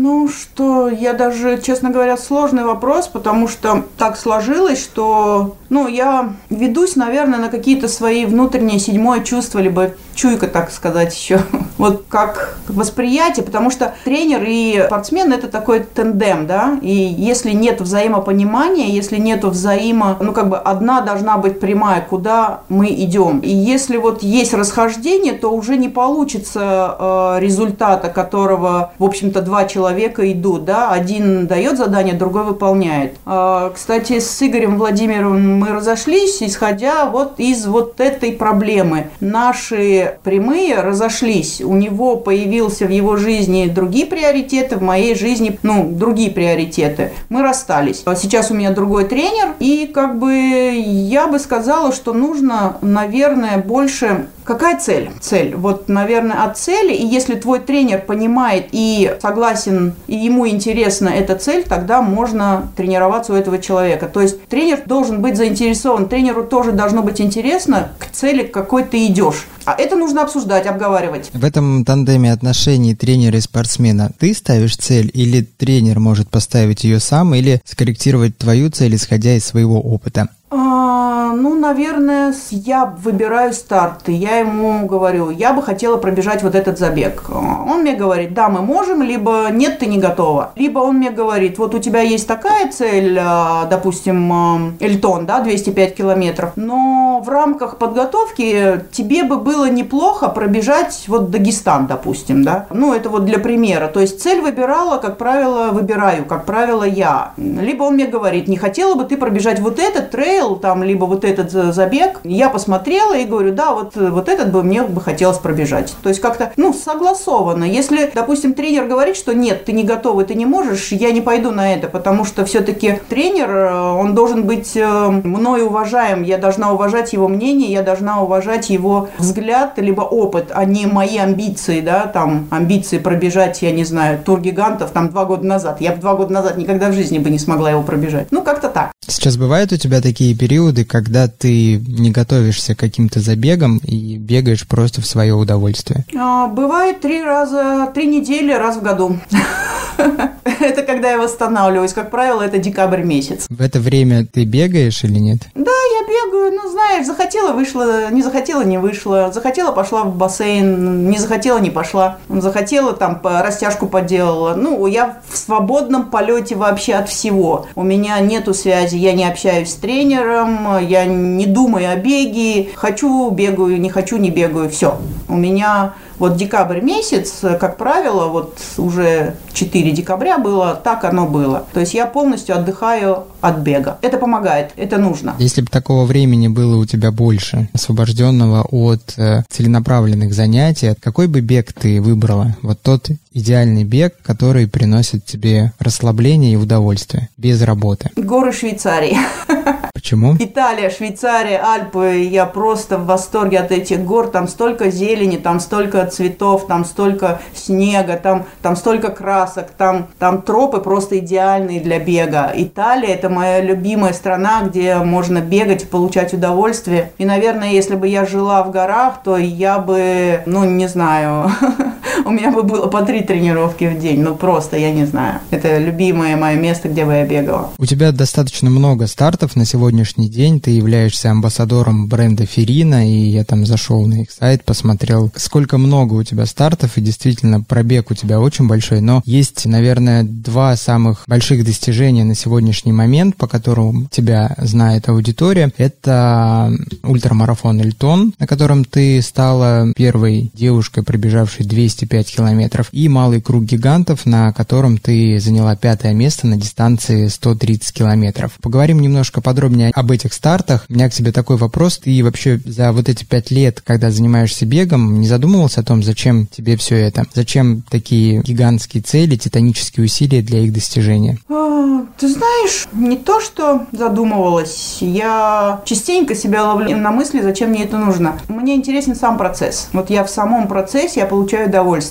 Ну, 0.08 0.28
что 0.28 0.88
я 0.88 1.14
даже, 1.14 1.60
честно 1.60 1.90
говоря, 1.90 2.16
сложный 2.16 2.62
вопрос, 2.62 3.08
потому 3.08 3.48
что 3.48 3.82
так 3.98 4.16
сложилось, 4.16 4.80
что, 4.80 5.56
ну, 5.68 5.88
я 5.88 6.32
ведусь, 6.48 6.94
наверное, 6.94 7.40
на 7.40 7.48
какие-то 7.48 7.88
свои 7.88 8.24
внутренние 8.24 8.78
седьмое 8.78 9.24
чувство, 9.24 9.58
либо 9.58 9.94
чуйка, 10.14 10.46
так 10.46 10.70
сказать, 10.70 11.12
еще. 11.12 11.40
Вот 11.76 12.04
как 12.08 12.56
восприятие, 12.68 13.44
потому 13.44 13.70
что 13.70 13.94
тренер 14.04 14.42
и 14.46 14.82
спортсмен– 14.86 15.30
это 15.34 15.46
такой 15.46 15.80
тендем, 15.80 16.46
да, 16.46 16.78
и 16.80 16.90
если 16.90 17.50
нет 17.50 17.82
взаимопонимания, 17.82 18.86
если 18.86 19.16
нет 19.16 19.44
взаимо, 19.44 20.16
ну, 20.18 20.32
как 20.32 20.48
бы 20.48 20.56
одна 20.56 21.02
должна 21.02 21.36
быть 21.36 21.60
прямая, 21.60 22.00
куда 22.00 22.60
мы 22.70 22.86
идем. 22.86 23.40
И 23.40 23.50
если 23.50 23.98
вот 23.98 24.22
есть 24.22 24.54
расхождение, 24.54 25.34
то 25.34 25.52
уже 25.52 25.76
не 25.76 25.90
получится 25.90 26.96
э, 26.98 27.40
результата, 27.40 28.08
которого, 28.08 28.92
в 28.98 29.04
общем-то, 29.04 29.42
два 29.42 29.66
человека 29.66 29.95
идут, 30.32 30.64
да, 30.64 30.90
один 30.90 31.46
дает 31.46 31.78
задание, 31.78 32.14
другой 32.14 32.44
выполняет. 32.44 33.14
Э, 33.26 33.70
кстати, 33.74 34.20
с 34.20 34.42
Игорем 34.42 34.78
Владимировым 34.78 35.58
мы 35.58 35.68
разошлись, 35.68 36.42
исходя 36.42 37.06
вот 37.06 37.34
из 37.38 37.66
вот 37.66 38.00
этой 38.00 38.32
проблемы. 38.32 39.08
Наши 39.20 40.18
прямые 40.22 40.80
разошлись. 40.80 41.60
У 41.60 41.74
него 41.74 42.16
появился 42.16 42.86
в 42.86 42.90
его 42.90 43.16
жизни 43.16 43.66
другие 43.66 44.06
приоритеты, 44.06 44.76
в 44.76 44.82
моей 44.82 45.14
жизни, 45.14 45.58
ну, 45.62 45.88
другие 45.90 46.30
приоритеты. 46.30 47.12
Мы 47.28 47.42
расстались. 47.42 48.04
Сейчас 48.16 48.50
у 48.50 48.54
меня 48.54 48.70
другой 48.70 49.04
тренер, 49.04 49.54
и 49.58 49.90
как 49.92 50.18
бы 50.18 50.32
я 50.34 51.26
бы 51.26 51.38
сказала, 51.38 51.92
что 51.92 52.12
нужно, 52.12 52.76
наверное, 52.80 53.58
больше 53.58 54.26
Какая 54.46 54.78
цель? 54.78 55.10
Цель. 55.20 55.56
Вот, 55.56 55.88
наверное, 55.88 56.44
от 56.44 56.56
цели. 56.56 56.94
И 56.94 57.04
если 57.04 57.34
твой 57.34 57.58
тренер 57.58 58.02
понимает 58.02 58.68
и 58.70 59.12
согласен, 59.20 59.94
и 60.06 60.14
ему 60.14 60.46
интересна 60.46 61.08
эта 61.08 61.34
цель, 61.34 61.64
тогда 61.64 62.00
можно 62.00 62.70
тренироваться 62.76 63.32
у 63.32 63.36
этого 63.36 63.58
человека. 63.58 64.06
То 64.06 64.20
есть 64.20 64.46
тренер 64.46 64.82
должен 64.86 65.20
быть 65.20 65.36
заинтересован, 65.36 66.08
тренеру 66.08 66.44
тоже 66.44 66.70
должно 66.70 67.02
быть 67.02 67.20
интересно 67.20 67.90
к 67.98 68.10
цели, 68.12 68.44
к 68.44 68.52
какой 68.52 68.84
ты 68.84 69.06
идешь. 69.06 69.46
А 69.64 69.74
это 69.74 69.96
нужно 69.96 70.22
обсуждать, 70.22 70.66
обговаривать. 70.66 71.30
В 71.32 71.44
этом 71.44 71.84
тандеме 71.84 72.32
отношений 72.32 72.94
тренера 72.94 73.36
и 73.36 73.40
спортсмена 73.40 74.12
ты 74.16 74.32
ставишь 74.32 74.76
цель 74.76 75.10
или 75.12 75.42
тренер 75.42 75.98
может 75.98 76.30
поставить 76.30 76.84
ее 76.84 77.00
сам 77.00 77.34
или 77.34 77.60
скорректировать 77.64 78.38
твою 78.38 78.70
цель, 78.70 78.94
исходя 78.94 79.34
из 79.34 79.44
своего 79.44 79.80
опыта? 79.80 80.28
А, 80.58 81.32
ну, 81.34 81.54
наверное, 81.54 82.32
я 82.50 82.86
выбираю 82.86 83.52
старт, 83.52 84.08
и 84.08 84.12
я 84.12 84.38
ему 84.38 84.86
говорю, 84.86 85.28
я 85.28 85.52
бы 85.52 85.62
хотела 85.62 85.98
пробежать 85.98 86.42
вот 86.42 86.54
этот 86.54 86.78
забег. 86.78 87.24
Он 87.28 87.82
мне 87.82 87.94
говорит, 87.94 88.32
да, 88.32 88.48
мы 88.48 88.62
можем, 88.62 89.02
либо 89.02 89.48
нет, 89.50 89.78
ты 89.80 89.86
не 89.86 89.98
готова. 89.98 90.52
Либо 90.56 90.78
он 90.78 90.96
мне 90.96 91.10
говорит, 91.10 91.58
вот 91.58 91.74
у 91.74 91.78
тебя 91.78 92.00
есть 92.00 92.26
такая 92.26 92.70
цель, 92.72 93.18
а, 93.20 93.66
допустим, 93.66 94.32
а, 94.32 94.60
Эльтон, 94.80 95.26
да, 95.26 95.40
205 95.40 95.94
километров, 95.94 96.52
но 96.56 97.22
в 97.22 97.28
рамках 97.28 97.76
подготовки 97.76 98.82
тебе 98.92 99.24
бы 99.24 99.36
было 99.36 99.68
неплохо 99.68 100.28
пробежать 100.28 101.04
вот 101.06 101.30
Дагестан, 101.30 101.86
допустим, 101.86 102.44
да. 102.44 102.66
Ну, 102.70 102.94
это 102.94 103.10
вот 103.10 103.26
для 103.26 103.38
примера. 103.38 103.88
То 103.88 104.00
есть 104.00 104.22
цель 104.22 104.40
выбирала, 104.40 104.96
как 104.96 105.18
правило, 105.18 105.68
выбираю, 105.72 106.24
как 106.24 106.46
правило, 106.46 106.84
я. 106.84 107.32
Либо 107.36 107.82
он 107.82 107.94
мне 107.94 108.06
говорит, 108.06 108.48
не 108.48 108.56
хотела 108.56 108.94
бы 108.94 109.04
ты 109.04 109.18
пробежать 109.18 109.60
вот 109.60 109.78
этот 109.78 110.10
трейл, 110.10 110.45
трейл, 110.46 110.56
там, 110.56 110.82
либо 110.82 111.04
вот 111.04 111.24
этот 111.24 111.50
забег, 111.50 112.20
я 112.24 112.48
посмотрела 112.48 113.16
и 113.16 113.24
говорю, 113.24 113.52
да, 113.52 113.74
вот, 113.74 113.96
вот 113.96 114.28
этот 114.28 114.52
бы 114.52 114.62
мне 114.62 114.82
бы 114.82 115.00
хотелось 115.00 115.38
пробежать. 115.38 115.94
То 116.02 116.08
есть 116.08 116.20
как-то, 116.20 116.52
ну, 116.56 116.72
согласованно. 116.72 117.64
Если, 117.64 118.10
допустим, 118.14 118.54
тренер 118.54 118.86
говорит, 118.86 119.16
что 119.16 119.32
нет, 119.32 119.64
ты 119.64 119.72
не 119.72 119.84
готова, 119.84 120.24
ты 120.24 120.34
не 120.34 120.46
можешь, 120.46 120.92
я 120.92 121.12
не 121.12 121.20
пойду 121.20 121.50
на 121.50 121.74
это, 121.74 121.88
потому 121.88 122.24
что 122.24 122.44
все-таки 122.44 123.00
тренер, 123.08 123.50
э, 123.50 123.92
он 123.92 124.14
должен 124.14 124.44
быть 124.44 124.76
э, 124.76 125.08
мной 125.08 125.62
уважаем, 125.62 126.22
я 126.22 126.38
должна 126.38 126.72
уважать 126.72 127.12
его 127.12 127.28
мнение, 127.28 127.70
я 127.72 127.82
должна 127.82 128.22
уважать 128.22 128.70
его 128.70 129.08
взгляд, 129.18 129.74
либо 129.76 130.02
опыт, 130.02 130.50
а 130.54 130.64
не 130.64 130.86
мои 130.86 131.18
амбиции, 131.18 131.80
да, 131.80 132.06
там, 132.06 132.46
амбиции 132.50 132.98
пробежать, 132.98 133.62
я 133.62 133.72
не 133.72 133.84
знаю, 133.84 134.18
тур 134.24 134.40
гигантов, 134.40 134.90
там, 134.90 135.10
два 135.10 135.24
года 135.24 135.46
назад. 135.46 135.80
Я 135.80 135.92
бы 135.92 136.00
два 136.00 136.14
года 136.14 136.32
назад 136.32 136.56
никогда 136.56 136.90
в 136.90 136.94
жизни 136.94 137.18
бы 137.18 137.30
не 137.30 137.38
смогла 137.38 137.70
его 137.70 137.82
пробежать. 137.82 138.28
Ну, 138.30 138.42
как-то 138.42 138.68
так. 138.68 138.92
Сейчас 139.08 139.36
бывают 139.36 139.72
у 139.72 139.76
тебя 139.76 140.00
такие 140.00 140.25
периоды, 140.34 140.84
когда 140.84 141.28
ты 141.28 141.76
не 141.76 142.10
готовишься 142.10 142.74
к 142.74 142.78
каким-то 142.78 143.20
забегам 143.20 143.78
и 143.78 144.16
бегаешь 144.16 144.66
просто 144.66 145.00
в 145.00 145.06
свое 145.06 145.34
удовольствие? 145.34 146.04
А, 146.16 146.48
бывает 146.48 147.00
три 147.00 147.22
раза, 147.22 147.90
три 147.94 148.06
недели 148.06 148.52
раз 148.52 148.76
в 148.76 148.82
году. 148.82 149.18
Это 150.60 150.82
когда 150.82 151.12
я 151.12 151.18
восстанавливаюсь. 151.18 151.92
Как 151.92 152.10
правило, 152.10 152.42
это 152.42 152.58
декабрь 152.58 153.02
месяц. 153.02 153.46
В 153.48 153.60
это 153.60 153.80
время 153.80 154.26
ты 154.26 154.44
бегаешь 154.44 155.04
или 155.04 155.18
нет? 155.18 155.40
Да, 155.54 155.70
я 155.70 156.06
бегаю. 156.06 156.52
Ну, 156.52 156.70
знаешь, 156.70 157.06
захотела, 157.06 157.52
вышла, 157.52 158.10
не 158.10 158.22
захотела, 158.22 158.62
не 158.62 158.78
вышла. 158.78 159.30
Захотела, 159.32 159.72
пошла 159.72 160.04
в 160.04 160.16
бассейн. 160.16 161.08
Не 161.10 161.18
захотела, 161.18 161.58
не 161.58 161.70
пошла. 161.70 162.18
Захотела, 162.28 162.92
там, 162.92 163.20
растяжку 163.22 163.86
поделала. 163.86 164.54
Ну, 164.54 164.86
я 164.86 165.18
в 165.28 165.36
свободном 165.36 166.10
полете 166.10 166.54
вообще 166.54 166.94
от 166.94 167.08
всего. 167.08 167.66
У 167.74 167.82
меня 167.82 168.18
нету 168.20 168.54
связи, 168.54 168.96
я 168.96 169.12
не 169.12 169.24
общаюсь 169.24 169.70
с 169.70 169.74
тренером, 169.74 170.78
я 170.86 171.04
не 171.04 171.46
думаю 171.46 171.90
о 171.90 171.96
беге. 171.96 172.70
Хочу, 172.74 173.30
бегаю, 173.30 173.80
не 173.80 173.90
хочу, 173.90 174.16
не 174.16 174.30
бегаю. 174.30 174.70
Все. 174.70 174.98
У 175.28 175.36
меня 175.36 175.94
вот 176.18 176.36
декабрь 176.36 176.80
месяц, 176.80 177.40
как 177.42 177.76
правило, 177.76 178.26
вот 178.28 178.58
уже 178.78 179.34
4 179.56 179.90
декабря 179.90 180.38
было, 180.38 180.74
так 180.74 181.04
оно 181.04 181.26
было. 181.26 181.64
То 181.72 181.80
есть 181.80 181.94
я 181.94 182.06
полностью 182.06 182.56
отдыхаю 182.56 183.24
от 183.40 183.58
бега. 183.58 183.98
Это 184.02 184.18
помогает, 184.18 184.72
это 184.76 184.98
нужно. 184.98 185.34
Если 185.38 185.62
бы 185.62 185.68
такого 185.68 186.04
времени 186.04 186.48
было 186.48 186.76
у 186.76 186.84
тебя 186.84 187.10
больше, 187.10 187.68
освобожденного 187.72 188.66
от 188.70 189.14
э, 189.16 189.42
целенаправленных 189.48 190.34
занятий, 190.34 190.94
какой 191.00 191.26
бы 191.26 191.40
бег 191.40 191.72
ты 191.72 192.02
выбрала? 192.02 192.54
Вот 192.60 192.80
тот 192.82 193.08
идеальный 193.32 193.84
бег, 193.84 194.14
который 194.22 194.66
приносит 194.66 195.24
тебе 195.24 195.72
расслабление 195.78 196.54
и 196.54 196.56
удовольствие, 196.56 197.28
без 197.36 197.62
работы. 197.62 198.10
Горы 198.16 198.52
Швейцарии. 198.52 199.16
Почему? 199.94 200.36
Италия, 200.38 200.88
Швейцария, 200.88 201.60
Альпы. 201.62 202.28
Я 202.30 202.46
просто 202.46 202.96
в 202.96 203.06
восторге 203.06 203.58
от 203.58 203.72
этих 203.72 204.04
гор. 204.04 204.28
Там 204.28 204.46
столько 204.46 204.90
зелени, 204.90 205.36
там 205.36 205.58
столько 205.58 206.06
цветов, 206.06 206.66
там 206.66 206.84
столько 206.84 207.40
снега, 207.54 208.16
там, 208.16 208.46
там 208.62 208.76
столько 208.76 209.10
красок, 209.46 209.70
там, 209.76 210.08
там 210.18 210.42
тропы 210.42 210.80
просто 210.80 211.18
идеальные 211.18 211.80
для 211.80 211.98
бега. 211.98 212.52
Италия– 212.54 213.08
это 213.14 213.28
моя 213.28 213.60
любимая 213.60 214.12
страна, 214.12 214.62
где 214.62 214.96
можно 214.96 215.40
бегать 215.40 215.84
и 215.84 215.86
получать 215.86 216.34
удовольствие. 216.34 217.12
И, 217.18 217.24
наверное, 217.24 217.70
если 217.70 217.94
бы 217.94 218.08
я 218.08 218.26
жила 218.26 218.62
в 218.62 218.70
горах, 218.70 219.22
то 219.22 219.36
я 219.36 219.78
бы, 219.78 220.42
ну, 220.46 220.64
не 220.64 220.88
знаю, 220.88 221.50
у 222.26 222.30
меня 222.30 222.50
бы 222.50 222.64
было 222.64 222.88
по 222.88 223.02
три 223.02 223.22
тренировки 223.22 223.84
в 223.84 224.00
день. 224.00 224.20
Ну, 224.20 224.34
просто, 224.34 224.76
я 224.76 224.92
не 224.92 225.06
знаю. 225.06 225.40
Это 225.50 225.78
любимое 225.78 226.36
мое 226.36 226.56
место, 226.56 226.88
где 226.88 227.04
бы 227.04 227.12
я 227.12 227.26
бегала. 227.26 227.70
У 227.78 227.86
тебя 227.86 228.10
достаточно 228.10 228.68
много 228.68 229.06
стартов 229.06 229.54
на 229.54 229.64
сегодняшний 229.64 230.28
день. 230.28 230.60
Ты 230.60 230.72
являешься 230.72 231.30
амбассадором 231.30 232.08
бренда 232.08 232.44
Ферина, 232.44 233.08
и 233.08 233.16
я 233.28 233.44
там 233.44 233.64
зашел 233.64 234.04
на 234.06 234.22
их 234.22 234.30
сайт, 234.30 234.64
посмотрел, 234.64 235.30
сколько 235.36 235.78
много 235.78 236.14
у 236.14 236.22
тебя 236.24 236.46
стартов, 236.46 236.96
и 236.96 237.00
действительно 237.00 237.62
пробег 237.62 238.10
у 238.10 238.14
тебя 238.14 238.40
очень 238.40 238.66
большой. 238.66 239.00
Но 239.00 239.22
есть, 239.24 239.64
наверное, 239.66 240.24
два 240.24 240.76
самых 240.76 241.24
больших 241.28 241.64
достижения 241.64 242.24
на 242.24 242.34
сегодняшний 242.34 242.92
момент, 242.92 243.36
по 243.36 243.46
которым 243.46 244.08
тебя 244.10 244.54
знает 244.58 245.08
аудитория. 245.08 245.72
Это 245.76 246.72
ультрамарафон 247.04 247.80
Эльтон, 247.80 248.34
на 248.38 248.46
котором 248.46 248.84
ты 248.84 249.22
стала 249.22 249.92
первой 249.94 250.50
девушкой, 250.54 251.04
пробежавшей 251.04 251.64
205 251.64 252.15
километров, 252.24 252.88
и 252.92 253.08
малый 253.08 253.40
круг 253.40 253.64
гигантов, 253.64 254.26
на 254.26 254.52
котором 254.52 254.98
ты 254.98 255.38
заняла 255.40 255.76
пятое 255.76 256.12
место 256.12 256.46
на 256.46 256.56
дистанции 256.56 257.28
130 257.28 257.92
километров. 257.92 258.52
Поговорим 258.62 259.00
немножко 259.00 259.40
подробнее 259.40 259.90
об 259.94 260.10
этих 260.10 260.32
стартах. 260.32 260.86
У 260.88 260.94
меня 260.94 261.08
к 261.08 261.12
тебе 261.12 261.32
такой 261.32 261.56
вопрос. 261.56 261.98
Ты 261.98 262.22
вообще 262.24 262.60
за 262.64 262.92
вот 262.92 263.08
эти 263.08 263.24
пять 263.24 263.50
лет, 263.50 263.80
когда 263.84 264.10
занимаешься 264.10 264.66
бегом, 264.66 265.20
не 265.20 265.28
задумывался 265.28 265.80
о 265.80 265.84
том, 265.84 266.02
зачем 266.02 266.46
тебе 266.46 266.76
все 266.76 266.96
это? 266.96 267.24
Зачем 267.34 267.82
такие 267.88 268.42
гигантские 268.42 269.02
цели, 269.02 269.36
титанические 269.36 270.04
усилия 270.04 270.42
для 270.42 270.60
их 270.60 270.72
достижения? 270.72 271.38
А, 271.48 272.06
ты 272.18 272.28
знаешь, 272.28 272.88
не 272.92 273.16
то, 273.16 273.40
что 273.40 273.86
задумывалась. 273.92 274.98
Я 275.00 275.82
частенько 275.84 276.34
себя 276.34 276.64
ловлю 276.64 276.96
на 276.96 277.10
мысли, 277.10 277.40
зачем 277.40 277.70
мне 277.70 277.84
это 277.84 277.98
нужно. 277.98 278.38
Мне 278.48 278.74
интересен 278.74 279.14
сам 279.14 279.36
процесс. 279.38 279.88
Вот 279.92 280.10
я 280.10 280.24
в 280.24 280.30
самом 280.30 280.68
процессе 280.68 281.20
я 281.20 281.26
получаю 281.26 281.68
удовольствие 281.68 282.05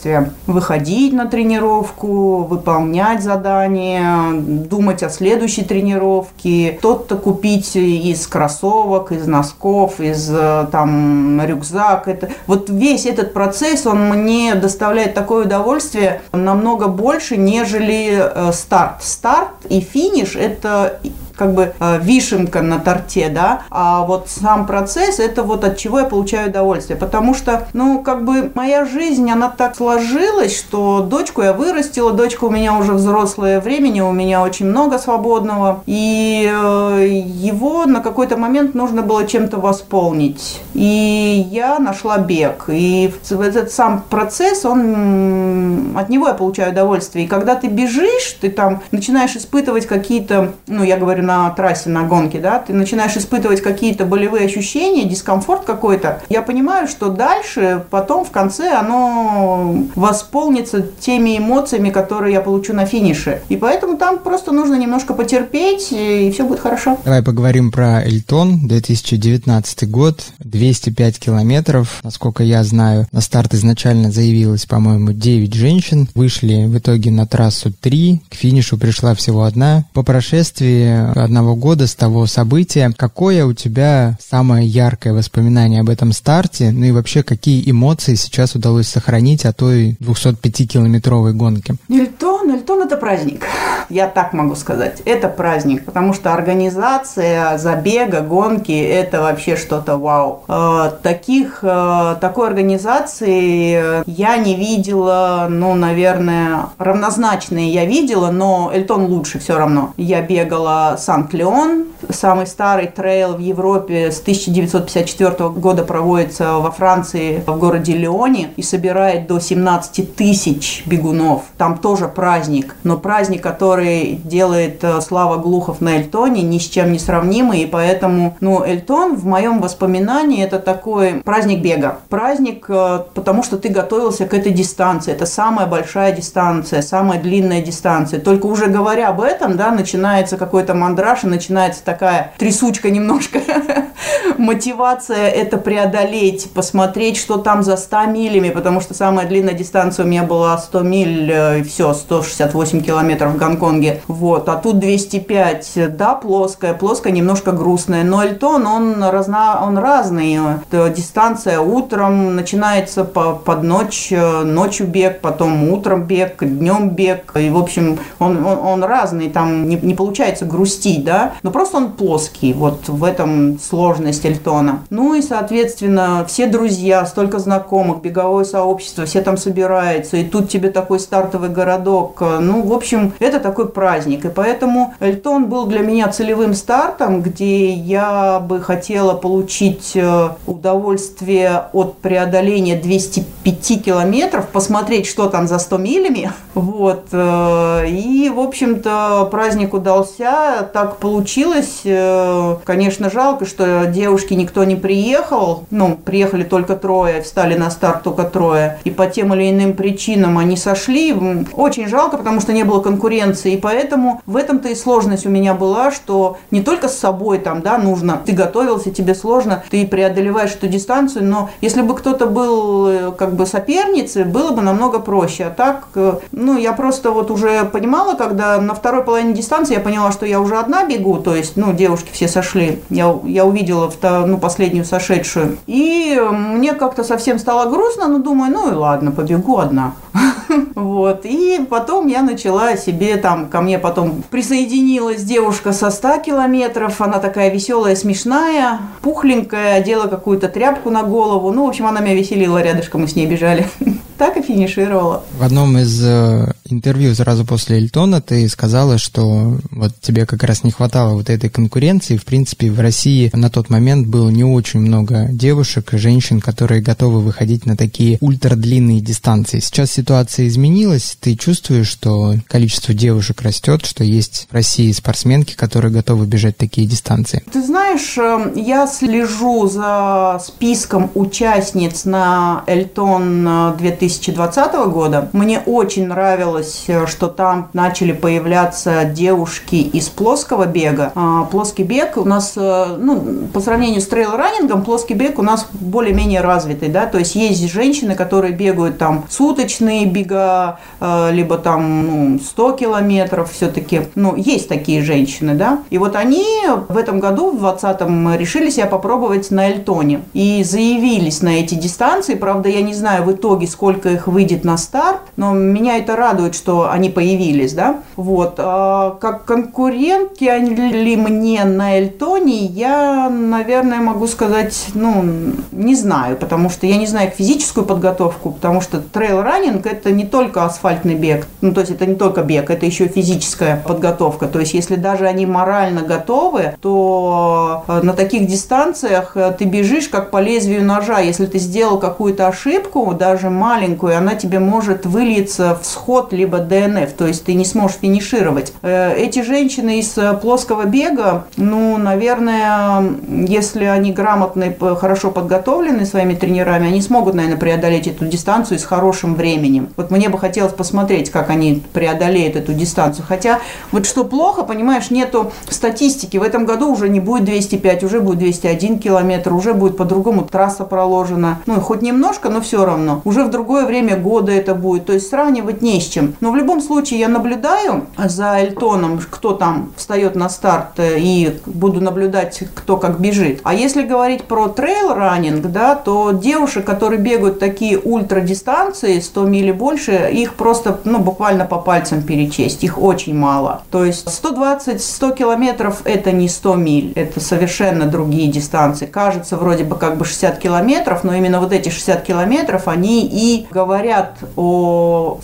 выходить 0.48 1.14
на 1.14 1.28
тренировку, 1.28 2.44
выполнять 2.44 3.24
задания, 3.24 4.32
думать 4.34 5.04
о 5.04 5.10
следующей 5.10 5.64
тренировке, 5.64 6.78
что-то 6.80 7.16
купить 7.16 7.76
из 7.76 8.28
кроссовок, 8.28 9.12
из 9.12 9.28
носков, 9.28 10.00
из 10.00 10.30
э, 10.32 10.68
там 10.72 11.42
рюкзак. 11.46 12.08
Это, 12.08 12.30
вот 12.48 12.70
весь 12.70 13.06
этот 13.06 13.34
процесс, 13.34 13.86
он 13.86 14.10
мне 14.10 14.56
доставляет 14.56 15.14
такое 15.14 15.46
удовольствие 15.46 16.22
намного 16.32 16.88
больше, 16.88 17.38
нежели 17.38 18.20
э, 18.20 18.52
старт. 18.54 19.04
Старт 19.04 19.66
и 19.70 19.80
финиш– 19.80 20.36
это 20.36 21.00
как 21.36 21.54
бы 21.54 21.74
э, 21.80 22.00
вишенка 22.02 22.62
на 22.62 22.80
торте, 22.80 23.30
да, 23.30 23.62
а 23.70 24.04
вот 24.06 24.30
сам 24.30 24.66
процесс 24.66 25.20
это 25.20 25.44
вот 25.44 25.64
от 25.64 25.78
чего 25.78 26.00
я 26.00 26.06
получаю 26.06 26.50
удовольствие, 26.50 26.98
потому 26.98 27.34
что, 27.34 27.68
ну, 27.74 28.02
как 28.02 28.24
бы 28.24 28.52
моя 28.56 28.86
жизнь, 28.86 29.30
она 29.30 29.50
так 29.50 29.76
сложилась, 29.76 30.58
что 30.58 31.02
дочку 31.02 31.42
я 31.42 31.54
вырастила, 31.54 32.12
дочка 32.12 32.46
у 32.46 32.50
меня 32.50 32.78
уже 32.78 32.94
взрослое 32.94 33.60
времени, 33.60 34.02
у 34.02 34.12
меня 34.12 34.42
очень 34.42 34.68
много 34.68 34.98
свободного, 34.98 35.84
и 35.86 36.50
э, 36.52 37.08
его 37.08 37.86
на 37.86 38.02
какой-то 38.02 38.38
момент 38.38 38.76
нужно 38.76 39.02
было 39.02 39.28
чем-то 39.28 39.58
восполнить, 39.58 40.62
и 40.74 41.48
я 41.52 41.80
нашла 41.80 42.18
бег, 42.18 42.66
и 42.68 43.14
этот 43.30 43.72
сам 43.72 44.04
процесс, 44.10 44.66
он 44.66 45.98
от 45.98 46.10
него 46.10 46.28
я 46.28 46.34
получаю 46.34 46.72
удовольствие, 46.72 47.26
и 47.26 47.28
когда 47.28 47.56
ты 47.56 47.68
бежишь, 47.68 48.38
ты 48.40 48.50
там 48.50 48.82
начинаешь 48.92 49.36
испытывать 49.36 49.86
какие-то, 49.86 50.54
ну, 50.68 50.84
я 50.84 50.98
говорю 50.98 51.24
на 51.26 51.50
трассе, 51.50 51.90
на 51.90 52.04
гонке, 52.04 52.40
да, 52.40 52.60
ты 52.60 52.74
начинаешь 52.74 53.18
испытывать 53.18 53.62
какие-то 53.62 54.06
болевые 54.06 54.46
ощущения, 54.46 55.06
дискомфорт 55.06 55.66
какой-то, 55.66 56.22
я 56.30 56.42
понимаю, 56.42 56.88
что 56.88 57.10
дальше, 57.10 57.84
потом 57.90 58.26
в 58.26 58.32
конце 58.32 58.74
оно 58.74 59.76
восполнится 59.96 60.82
теми 60.82 61.38
эмоциями, 61.38 61.90
которые 61.90 62.34
я 62.34 62.42
получу 62.42 62.74
на 62.74 62.86
финише. 62.86 63.42
И 63.50 63.58
поэтому 63.58 63.98
там 63.98 64.20
просто 64.20 64.52
нужно 64.52 64.76
немножко 64.76 65.14
потерпеть, 65.14 65.90
и 65.92 66.32
все 66.34 66.46
будет 66.46 66.60
хорошо. 66.60 66.98
Давай 67.04 67.24
поговорим 67.24 67.72
про 67.72 68.04
Эльтон, 68.04 68.68
2019 68.68 69.90
год, 69.90 70.24
205 70.40 71.20
километров, 71.20 72.00
насколько 72.04 72.44
я 72.44 72.64
знаю. 72.64 73.08
На 73.12 73.22
старт 73.22 73.54
изначально 73.54 74.12
заявилось, 74.12 74.66
по-моему, 74.66 75.12
9 75.12 75.54
женщин, 75.54 76.08
вышли 76.16 76.66
в 76.66 76.78
итоге 76.78 77.12
на 77.12 77.26
трассу 77.26 77.72
3, 77.72 78.22
к 78.30 78.36
финишу 78.36 78.78
пришла 78.78 79.16
всего 79.16 79.44
одна. 79.44 79.86
По 79.94 80.04
прошествии 80.04 81.14
одного 81.24 81.56
года 81.56 81.88
с 81.88 81.96
того 81.96 82.26
события. 82.26 82.92
Какое 82.96 83.46
у 83.46 83.54
тебя 83.54 84.18
самое 84.20 84.68
яркое 84.68 85.14
воспоминание 85.14 85.82
об 85.82 85.90
этом 85.90 86.12
старте? 86.12 86.72
Ну 86.72 86.86
и 86.86 86.92
вообще, 86.92 87.24
какие 87.24 87.70
эмоции 87.70 88.16
сейчас 88.16 88.56
удалось 88.56 88.88
сохранить 88.88 89.46
о 89.46 89.54
той 89.54 89.98
205-километровой 90.00 91.34
гонке? 91.34 91.76
Нильтон, 91.88 92.48
Нильтон 92.48 92.84
это 92.84 92.98
праздник. 92.98 93.46
Я 93.90 94.08
так 94.08 94.34
могу 94.34 94.56
сказать. 94.56 95.02
Это 95.06 95.28
праздник, 95.30 95.86
потому 95.86 96.14
что 96.14 96.34
организация 96.34 97.58
забега, 97.58 98.22
гонки– 98.22 98.72
это 98.72 99.22
вообще 99.22 99.56
что-то 99.56 99.98
вау. 99.98 100.44
Э, 100.48 100.92
таких, 101.02 101.60
э, 101.62 102.16
такой 102.20 102.48
организации 102.48 104.04
я 104.10 104.38
не 104.38 104.56
видела, 104.56 105.48
ну, 105.50 105.76
наверное, 105.76 106.68
равнозначные 106.78 107.72
я 107.72 107.86
видела, 107.86 108.32
но 108.32 108.72
Эльтон 108.74 109.06
лучше 109.06 109.40
все 109.40 109.58
равно. 109.58 109.94
Я 109.98 110.22
бегала 110.22 110.98
Санкт-Леон, 111.06 111.86
самый 112.10 112.48
старый 112.48 112.88
трейл 112.88 113.36
в 113.36 113.40
Европе 113.40 114.12
с 114.12 114.20
1954 114.22 115.50
года 115.50 115.84
проводится 115.84 116.54
во 116.54 116.72
Франции, 116.72 117.44
в 117.46 117.60
городе 117.60 117.96
Леоне, 117.96 118.50
и 118.58 118.64
собирает 118.64 119.28
до 119.28 119.40
17 119.40 120.16
тысяч 120.16 120.84
бегунов. 120.88 121.44
Там 121.58 121.78
тоже 121.78 122.08
праздник, 122.08 122.76
но 122.84 122.98
праздник, 122.98 123.44
который 123.44 124.20
делает 124.24 124.84
э, 124.84 125.00
Слава 125.02 125.38
Глухов 125.38 125.80
на 125.80 125.98
Эльтоне, 125.98 126.42
ни 126.42 126.58
с 126.58 126.64
чем 126.64 126.92
не 126.92 127.00
сравнимый, 127.00 127.62
и 127.62 127.66
поэтому, 127.68 128.36
ну, 128.42 128.64
Эльтон 128.64 129.16
в 129.16 129.26
моем 129.26 129.62
воспоминании 129.62 130.44
это 130.44 130.58
такой 130.58 131.22
праздник 131.24 131.62
бега. 131.62 132.00
Праздник, 132.10 132.66
э, 132.68 133.04
потому 133.14 133.44
что 133.44 133.58
ты 133.58 133.70
готовился 133.70 134.26
к 134.26 134.34
этой 134.34 134.52
дистанции. 134.52 135.12
Это 135.12 135.28
самая 135.28 135.68
большая 135.68 136.14
дистанция, 136.14 136.82
самая 136.82 137.22
длинная 137.22 137.62
дистанция. 137.62 138.20
Только 138.20 138.48
уже 138.48 138.68
говоря 138.68 139.10
об 139.10 139.22
этом, 139.22 139.56
да, 139.56 139.72
начинается 139.72 140.38
какой-то 140.38 140.74
мандраж, 140.96 141.26
и 141.26 141.28
начинается 141.28 141.84
такая 141.84 142.32
трясучка 142.38 142.90
немножко. 142.90 143.42
Мотивация 144.38 145.30
это 145.30 145.58
преодолеть, 145.58 146.52
посмотреть, 146.54 147.18
что 147.18 147.38
там 147.38 147.64
за 147.64 147.78
100 147.78 148.06
милями, 148.06 148.50
потому 148.50 148.82
что 148.82 148.94
самая 148.94 149.28
длинная 149.28 149.54
дистанция 149.54 150.06
у 150.06 150.08
меня 150.08 150.24
была 150.24 150.58
100 150.58 150.80
миль, 150.82 151.32
э, 151.32 151.60
и 151.60 151.64
все, 151.64 151.94
168 151.94 152.82
километров 152.82 153.34
в 153.34 153.38
Гонконге. 153.38 154.02
Вот, 154.08 154.50
а 154.50 154.56
тут 154.56 154.80
205, 154.80 155.96
да, 155.96 156.16
плоская, 156.16 156.74
плоская, 156.74 157.14
немножко 157.14 157.52
грустная, 157.52 158.04
но 158.04 158.24
Эльтон, 158.24 158.66
он, 158.66 159.04
разно, 159.04 159.62
он 159.64 159.78
разный. 159.78 160.38
Это 160.70 160.90
дистанция 160.90 161.60
утром 161.60 162.36
начинается 162.36 163.04
по, 163.04 163.34
под 163.34 163.64
ночь, 163.64 164.10
э, 164.12 164.44
ночью 164.44 164.88
бег, 164.88 165.22
потом 165.22 165.70
утром 165.72 166.04
бег, 166.04 166.38
днем 166.42 166.90
бег, 166.90 167.32
и, 167.36 167.50
в 167.50 167.58
общем, 167.58 168.00
он, 168.20 168.46
он, 168.46 168.58
он 168.60 168.84
разный, 168.84 169.30
там 169.30 169.68
не, 169.68 169.76
не 169.76 169.94
получается 169.94 170.46
грустить, 170.46 171.04
да, 171.04 171.34
но 171.44 171.52
просто 171.52 171.78
он 171.78 171.92
плоский, 171.92 172.54
вот 172.54 172.88
в 172.88 173.04
этом 173.04 173.60
сложность 173.60 174.25
Эльтона. 174.26 174.80
Ну 174.90 175.14
и, 175.14 175.22
соответственно, 175.22 176.26
все 176.28 176.48
друзья, 176.48 177.06
столько 177.06 177.40
знакомых, 177.40 178.02
беговое 178.02 178.44
сообщество, 178.44 179.06
все 179.06 179.22
там 179.22 179.38
собираются, 179.38 180.18
и 180.18 180.24
тут 180.24 180.50
тебе 180.50 180.70
такой 180.70 181.00
стартовый 181.00 181.50
городок. 181.50 182.22
Ну, 182.22 182.64
в 182.64 182.74
общем, 182.74 183.14
это 183.20 183.40
такой 183.40 183.70
праздник. 183.70 184.26
И 184.26 184.30
поэтому 184.30 184.94
Эльтон 185.00 185.46
был 185.46 185.66
для 185.66 185.80
меня 185.80 186.08
целевым 186.10 186.54
стартом, 186.54 187.22
где 187.22 187.72
я 187.72 188.40
бы 188.40 188.62
хотела 188.62 189.14
получить 189.14 189.92
э, 189.96 190.30
удовольствие 190.48 191.66
от 191.74 191.98
преодоления 191.98 192.76
205 192.76 193.84
километров, 193.84 194.48
посмотреть, 194.50 195.08
что 195.08 195.28
там 195.28 195.48
за 195.48 195.60
100 195.60 195.78
милями. 195.78 196.32
Вот. 196.54 197.08
Э, 197.12 197.86
и, 197.88 198.30
в 198.30 198.40
общем-то, 198.40 199.28
праздник 199.32 199.74
удался, 199.74 200.70
так 200.74 200.98
получилось. 200.98 201.82
Э, 201.84 202.58
конечно, 202.64 203.10
жалко, 203.10 203.46
что 203.46 203.86
девушки 204.16 204.34
никто 204.34 204.64
не 204.64 204.78
приехал. 204.78 205.66
Ну, 205.72 205.98
приехали 205.98 206.44
только 206.44 206.78
трое, 206.78 207.22
встали 207.22 207.56
на 207.56 207.70
старт 207.70 208.04
только 208.04 208.24
трое. 208.24 208.80
И 208.86 208.90
по 208.90 209.08
тем 209.08 209.34
или 209.34 209.50
иным 209.50 209.74
причинам 209.74 210.38
они 210.38 210.56
сошли. 210.56 211.14
Очень 211.54 211.90
жалко, 211.90 212.18
потому 212.18 212.40
что 212.40 212.54
не 212.54 212.64
было 212.64 212.80
конкуренции. 212.80 213.54
И 213.54 213.58
поэтому 213.58 214.22
в 214.26 214.38
этом-то 214.38 214.70
и 214.70 214.76
сложность 214.76 215.26
у 215.26 215.30
меня 215.30 215.54
была, 215.54 215.92
что 215.92 216.38
не 216.50 216.62
только 216.62 216.88
с 216.88 216.98
собой 216.98 217.40
там, 217.40 217.62
да, 217.62 217.78
нужно, 217.78 218.22
ты 218.26 218.32
готовился, 218.32 218.90
тебе 218.90 219.16
сложно, 219.16 219.64
ты 219.70 219.86
преодолеваешь 219.86 220.54
эту 220.54 220.68
дистанцию, 220.68 221.26
но 221.26 221.50
если 221.60 221.82
бы 221.82 221.94
кто-то 221.94 222.28
был 222.28 222.88
э, 222.88 223.12
как 223.18 223.36
бы 223.36 223.46
соперницей, 223.46 224.24
было 224.24 224.52
бы 224.52 224.62
намного 224.62 225.00
проще. 225.00 225.46
А 225.46 225.50
так, 225.50 225.88
ну, 226.32 226.58
я 226.58 226.72
просто 226.72 227.12
вот 227.12 227.32
уже 227.32 227.66
понимала, 227.66 228.16
когда 228.16 228.62
на 228.62 228.74
второй 228.74 229.04
половине 229.04 229.34
дистанции 229.34 229.74
я 229.74 229.82
поняла, 229.82 230.14
что 230.14 230.26
я 230.26 230.40
уже 230.40 230.56
одна 230.58 230.86
бегу, 230.86 231.18
то 231.18 231.36
есть, 231.36 231.58
ну, 231.58 231.74
девушки 231.74 232.10
все 232.14 232.30
сошли. 232.30 232.80
Я, 232.90 233.14
я 233.26 233.44
увидела 233.46 233.90
ну, 234.26 234.38
последнюю 234.38 234.86
сошедшую. 234.86 235.58
И 235.68 236.20
мне 236.32 236.74
как-то 236.74 237.04
совсем 237.04 237.40
стало 237.40 237.70
грустно, 237.70 238.08
но 238.08 238.20
думаю, 238.20 238.52
ну 238.52 238.72
и 238.72 238.76
ладно, 238.76 239.12
побегу 239.12 239.58
одна. 239.60 239.94
Вот. 240.76 241.22
И 241.24 241.66
потом 241.70 242.08
я 242.08 242.22
начала 242.22 242.78
себе 242.78 243.18
там, 243.18 243.48
ко 243.48 243.62
мне 243.62 243.80
потом 243.80 244.24
присоединилась 244.30 245.24
девушка 245.24 245.74
со 245.74 245.90
100 245.90 246.20
километров. 246.20 247.02
Она 247.02 247.20
такая 247.20 247.50
веселая, 247.50 247.96
смешная, 247.96 248.80
пухленькая, 249.02 249.76
одела 249.76 250.08
какую-то 250.08 250.48
тряпку 250.48 250.90
на 250.90 251.04
голову. 251.04 251.52
Ну, 251.52 251.66
в 251.66 251.70
общем, 251.70 251.88
она 251.88 252.02
меня 252.02 252.16
веселила 252.16 252.62
рядышком, 252.62 253.02
мы 253.02 253.08
с 253.08 253.16
ней 253.16 253.26
бежали. 253.26 253.68
Так 254.18 254.38
и 254.38 254.42
финишировала. 254.42 255.24
В 255.38 255.44
одном 255.44 255.78
из 255.78 256.02
э, 256.02 256.55
интервью 256.70 257.14
сразу 257.16 257.46
после 257.46 257.78
Эльтона 257.78 258.22
ты 258.22 258.48
сказала, 258.50 258.98
что 258.98 259.58
вот 259.72 259.94
тебе 260.02 260.26
как 260.26 260.44
раз 260.44 260.64
не 260.64 260.72
хватало 260.72 261.14
вот 261.14 261.30
этой 261.30 261.50
конкуренции. 261.50 262.18
В 262.18 262.26
принципе, 262.26 262.72
в 262.72 262.80
России 262.80 263.30
на 263.34 263.50
тот 263.50 263.70
момент 263.70 264.08
было 264.08 264.30
не 264.30 264.44
очень 264.44 264.80
много 264.80 265.28
девушек 265.30 265.90
женщин, 265.94 266.42
которые 266.42 266.82
готовы 266.82 267.22
выходить 267.22 267.66
на 267.66 267.78
такие 267.78 268.18
ультрадлинные 268.22 269.02
дистанции. 269.02 269.60
Сейчас 269.60 269.92
ситуация 269.92 270.48
изменилась. 270.48 271.18
Ты 271.20 271.36
чувствуешь, 271.36 271.88
что 271.88 272.36
количество 272.48 272.94
девушек 272.94 273.42
растет, 273.42 273.86
что 273.86 274.04
есть 274.04 274.48
в 274.50 274.54
России 274.54 274.92
спортсменки, 274.92 275.56
которые 275.56 275.92
готовы 275.92 276.26
бежать 276.26 276.58
такие 276.58 276.88
дистанции? 276.88 277.44
Ты 277.52 277.64
знаешь, 277.64 278.18
э, 278.18 278.54
я 278.56 278.88
слежу 278.88 279.68
за 279.68 280.42
списком 280.44 281.12
участниц 281.14 282.06
на 282.06 282.64
Эльтон 282.68 283.76
2000 283.78 284.26
2020 284.26 284.74
года. 284.92 285.30
Мне 285.34 285.60
очень 285.60 286.08
нравилось, 286.08 286.55
э, 286.62 287.08
что 287.08 287.28
там 287.28 287.70
начали 287.74 288.12
появляться 288.12 289.06
девушки 289.06 289.76
из 289.76 290.10
плоского 290.10 290.66
бега. 290.66 291.12
А, 291.16 291.44
плоский 291.46 291.84
бег 291.84 292.18
у 292.18 292.26
нас, 292.26 292.54
э, 292.56 292.96
ну, 292.98 293.48
по 293.54 293.60
сравнению 293.60 294.02
с 294.02 294.08
трейл-раннингом, 294.08 294.84
плоский 294.84 295.14
бег 295.14 295.40
у 295.40 295.42
нас 295.42 295.68
более-менее 295.72 296.42
развитый, 296.42 296.90
да, 296.90 297.06
то 297.06 297.18
есть 297.18 297.36
есть 297.36 297.72
женщины, 297.72 298.16
которые 298.16 298.54
бегают 298.54 298.98
там 298.98 299.26
суточные 299.30 300.06
бега, 300.06 300.80
э, 301.00 301.32
либо 301.32 301.58
там 301.58 302.34
ну, 302.34 302.40
100 302.40 302.72
километров 302.74 303.52
все-таки, 303.52 304.04
ну, 304.16 304.36
есть 304.36 304.68
такие 304.68 305.02
женщины, 305.02 305.56
да, 305.56 305.80
и 305.90 305.98
вот 305.98 306.16
они 306.16 306.46
в 306.88 306.98
этом 306.98 307.20
году, 307.20 307.52
в 307.52 307.60
2020 307.60 308.40
решили 308.40 308.70
себя 308.70 308.86
попробовать 308.86 309.52
на 309.52 309.68
Эльтоне 309.70 310.22
и 310.34 310.64
заявились 310.64 311.42
на 311.42 311.60
эти 311.60 311.76
дистанции, 311.76 312.36
правда, 312.36 312.70
я 312.70 312.82
не 312.82 312.94
знаю 312.94 313.24
в 313.24 313.32
итоге, 313.32 313.68
сколько 313.68 314.10
их 314.10 314.28
выйдет 314.28 314.64
на 314.64 314.78
старт, 314.78 315.22
но 315.36 315.54
меня 315.54 315.98
это 315.98 316.16
радует, 316.16 316.45
что 316.54 316.92
они 316.92 317.10
появились, 317.10 317.74
да. 317.74 318.02
Вот. 318.16 318.56
А 318.58 319.18
как 319.20 319.46
конкурентки 319.46 320.44
ли 320.44 321.16
мне 321.16 321.64
на 321.64 321.98
Эльтоне, 321.98 322.66
я, 322.66 323.30
наверное, 323.30 324.00
могу 324.00 324.28
сказать, 324.28 324.88
ну, 324.94 325.24
не 325.72 325.96
знаю, 325.96 326.38
потому 326.38 326.70
что 326.70 326.86
я 326.86 326.98
не 326.98 327.08
знаю 327.08 327.30
их 327.30 327.36
физическую 327.36 327.86
подготовку, 327.86 328.52
потому 328.52 328.82
что 328.82 329.00
трейл-раннинг– 329.00 329.86
это 329.86 330.12
не 330.12 330.26
только 330.26 330.66
асфальтный 330.66 331.16
бег, 331.16 331.48
ну, 331.62 331.74
то 331.74 331.82
есть 331.82 331.92
это 331.92 332.06
не 332.06 332.16
только 332.16 332.44
бег, 332.44 332.70
это 332.70 332.86
еще 332.86 333.08
физическая 333.08 333.82
подготовка. 333.88 334.48
То 334.48 334.60
есть 334.60 334.74
если 334.74 334.96
даже 334.96 335.26
они 335.26 335.46
морально 335.46 336.02
готовы, 336.02 336.76
то 336.82 337.84
э, 337.88 338.02
на 338.02 338.14
таких 338.14 338.48
дистанциях 338.48 339.32
э, 339.36 339.56
ты 339.58 339.66
бежишь 339.66 340.10
как 340.10 340.32
по 340.32 340.40
лезвию 340.42 340.84
ножа. 340.84 341.20
Если 341.20 341.46
ты 341.46 341.60
сделал 341.60 342.00
какую-то 342.00 342.48
ошибку, 342.48 343.14
даже 343.14 343.50
маленькую, 343.50 344.18
она 344.18 344.36
тебе 344.36 344.60
может 344.60 345.06
вылиться 345.06 345.78
в 345.82 345.86
сход 345.86 346.34
либо 346.36 346.60
DNF, 346.60 347.12
то 347.14 347.28
есть 347.28 347.46
ты 347.46 347.54
не 347.54 347.66
сможешь 347.66 347.98
финишировать. 347.98 348.74
Э, 348.82 349.14
эти 349.16 349.42
женщины 349.42 350.00
из 350.00 350.18
э, 350.18 350.34
плоского 350.34 350.86
бега, 350.86 351.46
ну, 351.58 351.98
наверное, 351.98 353.04
если 353.48 353.86
они 353.86 354.12
грамотно 354.12 354.66
и 354.66 354.96
хорошо 354.96 355.32
подготовлены 355.32 356.06
своими 356.06 356.36
тренерами, 356.36 356.88
они 356.88 357.02
смогут, 357.02 357.36
наверное, 357.36 357.58
преодолеть 357.58 358.08
эту 358.08 358.26
дистанцию 358.26 358.80
с 358.80 358.84
хорошим 358.84 359.36
временем. 359.36 359.90
Вот 359.98 360.12
мне 360.12 360.30
бы 360.30 360.38
хотелось 360.38 360.74
посмотреть, 360.74 361.30
как 361.30 361.50
они 361.50 361.84
преодолеют 361.94 362.56
эту 362.56 362.74
дистанцию. 362.74 363.26
Хотя 363.28 363.60
вот 363.92 364.06
что 364.06 364.24
плохо, 364.24 364.64
понимаешь, 364.64 365.10
нету 365.10 365.52
статистики. 365.70 366.38
В 366.38 366.44
этом 366.44 366.66
году 366.66 366.92
уже 366.92 367.10
не 367.10 367.20
будет 367.20 367.46
205, 367.46 368.04
уже 368.04 368.20
будет 368.20 368.40
201 368.40 369.00
километр, 369.00 369.54
уже 369.54 369.74
будет 369.74 369.98
по-другому 369.98 370.44
трасса 370.44 370.84
проложена. 370.84 371.60
Ну, 371.66 371.80
хоть 371.82 372.02
немножко, 372.02 372.50
но 372.50 372.62
все 372.62 372.86
равно. 372.86 373.22
Уже 373.26 373.44
в 373.44 373.50
другое 373.50 373.86
время 373.86 374.18
года 374.18 374.52
это 374.52 374.76
будет. 374.76 375.06
То 375.06 375.14
есть 375.14 375.30
сравнивать 375.30 375.82
не 375.82 376.00
с 376.00 376.06
чем. 376.06 376.25
Но 376.40 376.52
в 376.52 376.56
любом 376.56 376.82
случае 376.82 377.20
я 377.20 377.28
наблюдаю 377.28 378.08
за 378.18 378.60
Эльтоном, 378.60 379.20
кто 379.30 379.54
там 379.54 379.94
встает 379.96 380.36
на 380.36 380.50
старт, 380.50 380.98
э, 381.00 381.20
и 381.20 381.60
буду 381.66 382.02
наблюдать, 382.02 382.64
кто 382.74 382.98
как 382.98 383.20
бежит. 383.20 383.62
А 383.64 383.74
если 383.74 384.04
говорить 384.04 384.44
про 384.44 384.68
трейл-раннинг, 384.68 385.68
да, 385.68 385.96
то 385.96 386.32
девушек, 386.32 386.86
которые 386.86 387.20
бегают 387.20 387.60
такие 387.60 387.98
ультрадистанции, 387.98 389.20
100 389.20 389.46
миль 389.46 389.68
и 389.68 389.72
больше, 389.72 390.30
их 390.32 390.56
просто, 390.56 391.00
ну, 391.04 391.20
буквально 391.20 391.66
по 391.66 391.78
пальцам 391.78 392.22
перечесть. 392.22 392.84
Их 392.84 393.02
очень 393.02 393.36
мало. 393.36 393.84
То 393.92 394.06
есть 394.06 394.28
120-100 394.28 395.36
километров– 395.36 396.02
это 396.06 396.32
не 396.32 396.48
100 396.48 396.76
миль, 396.76 397.14
это 397.16 397.40
совершенно 397.40 398.06
другие 398.06 398.52
дистанции. 398.52 399.06
Кажется, 399.06 399.58
вроде 399.58 399.84
бы 399.84 399.96
как 399.96 400.18
бы 400.18 400.26
60 400.26 400.60
километров, 400.60 401.24
но 401.24 401.34
именно 401.34 401.60
вот 401.60 401.72
эти 401.72 401.90
60 401.90 402.24
километров, 402.24 402.88
они 402.88 403.26
и 403.26 403.68
говорят 403.72 404.38
о 404.56 405.40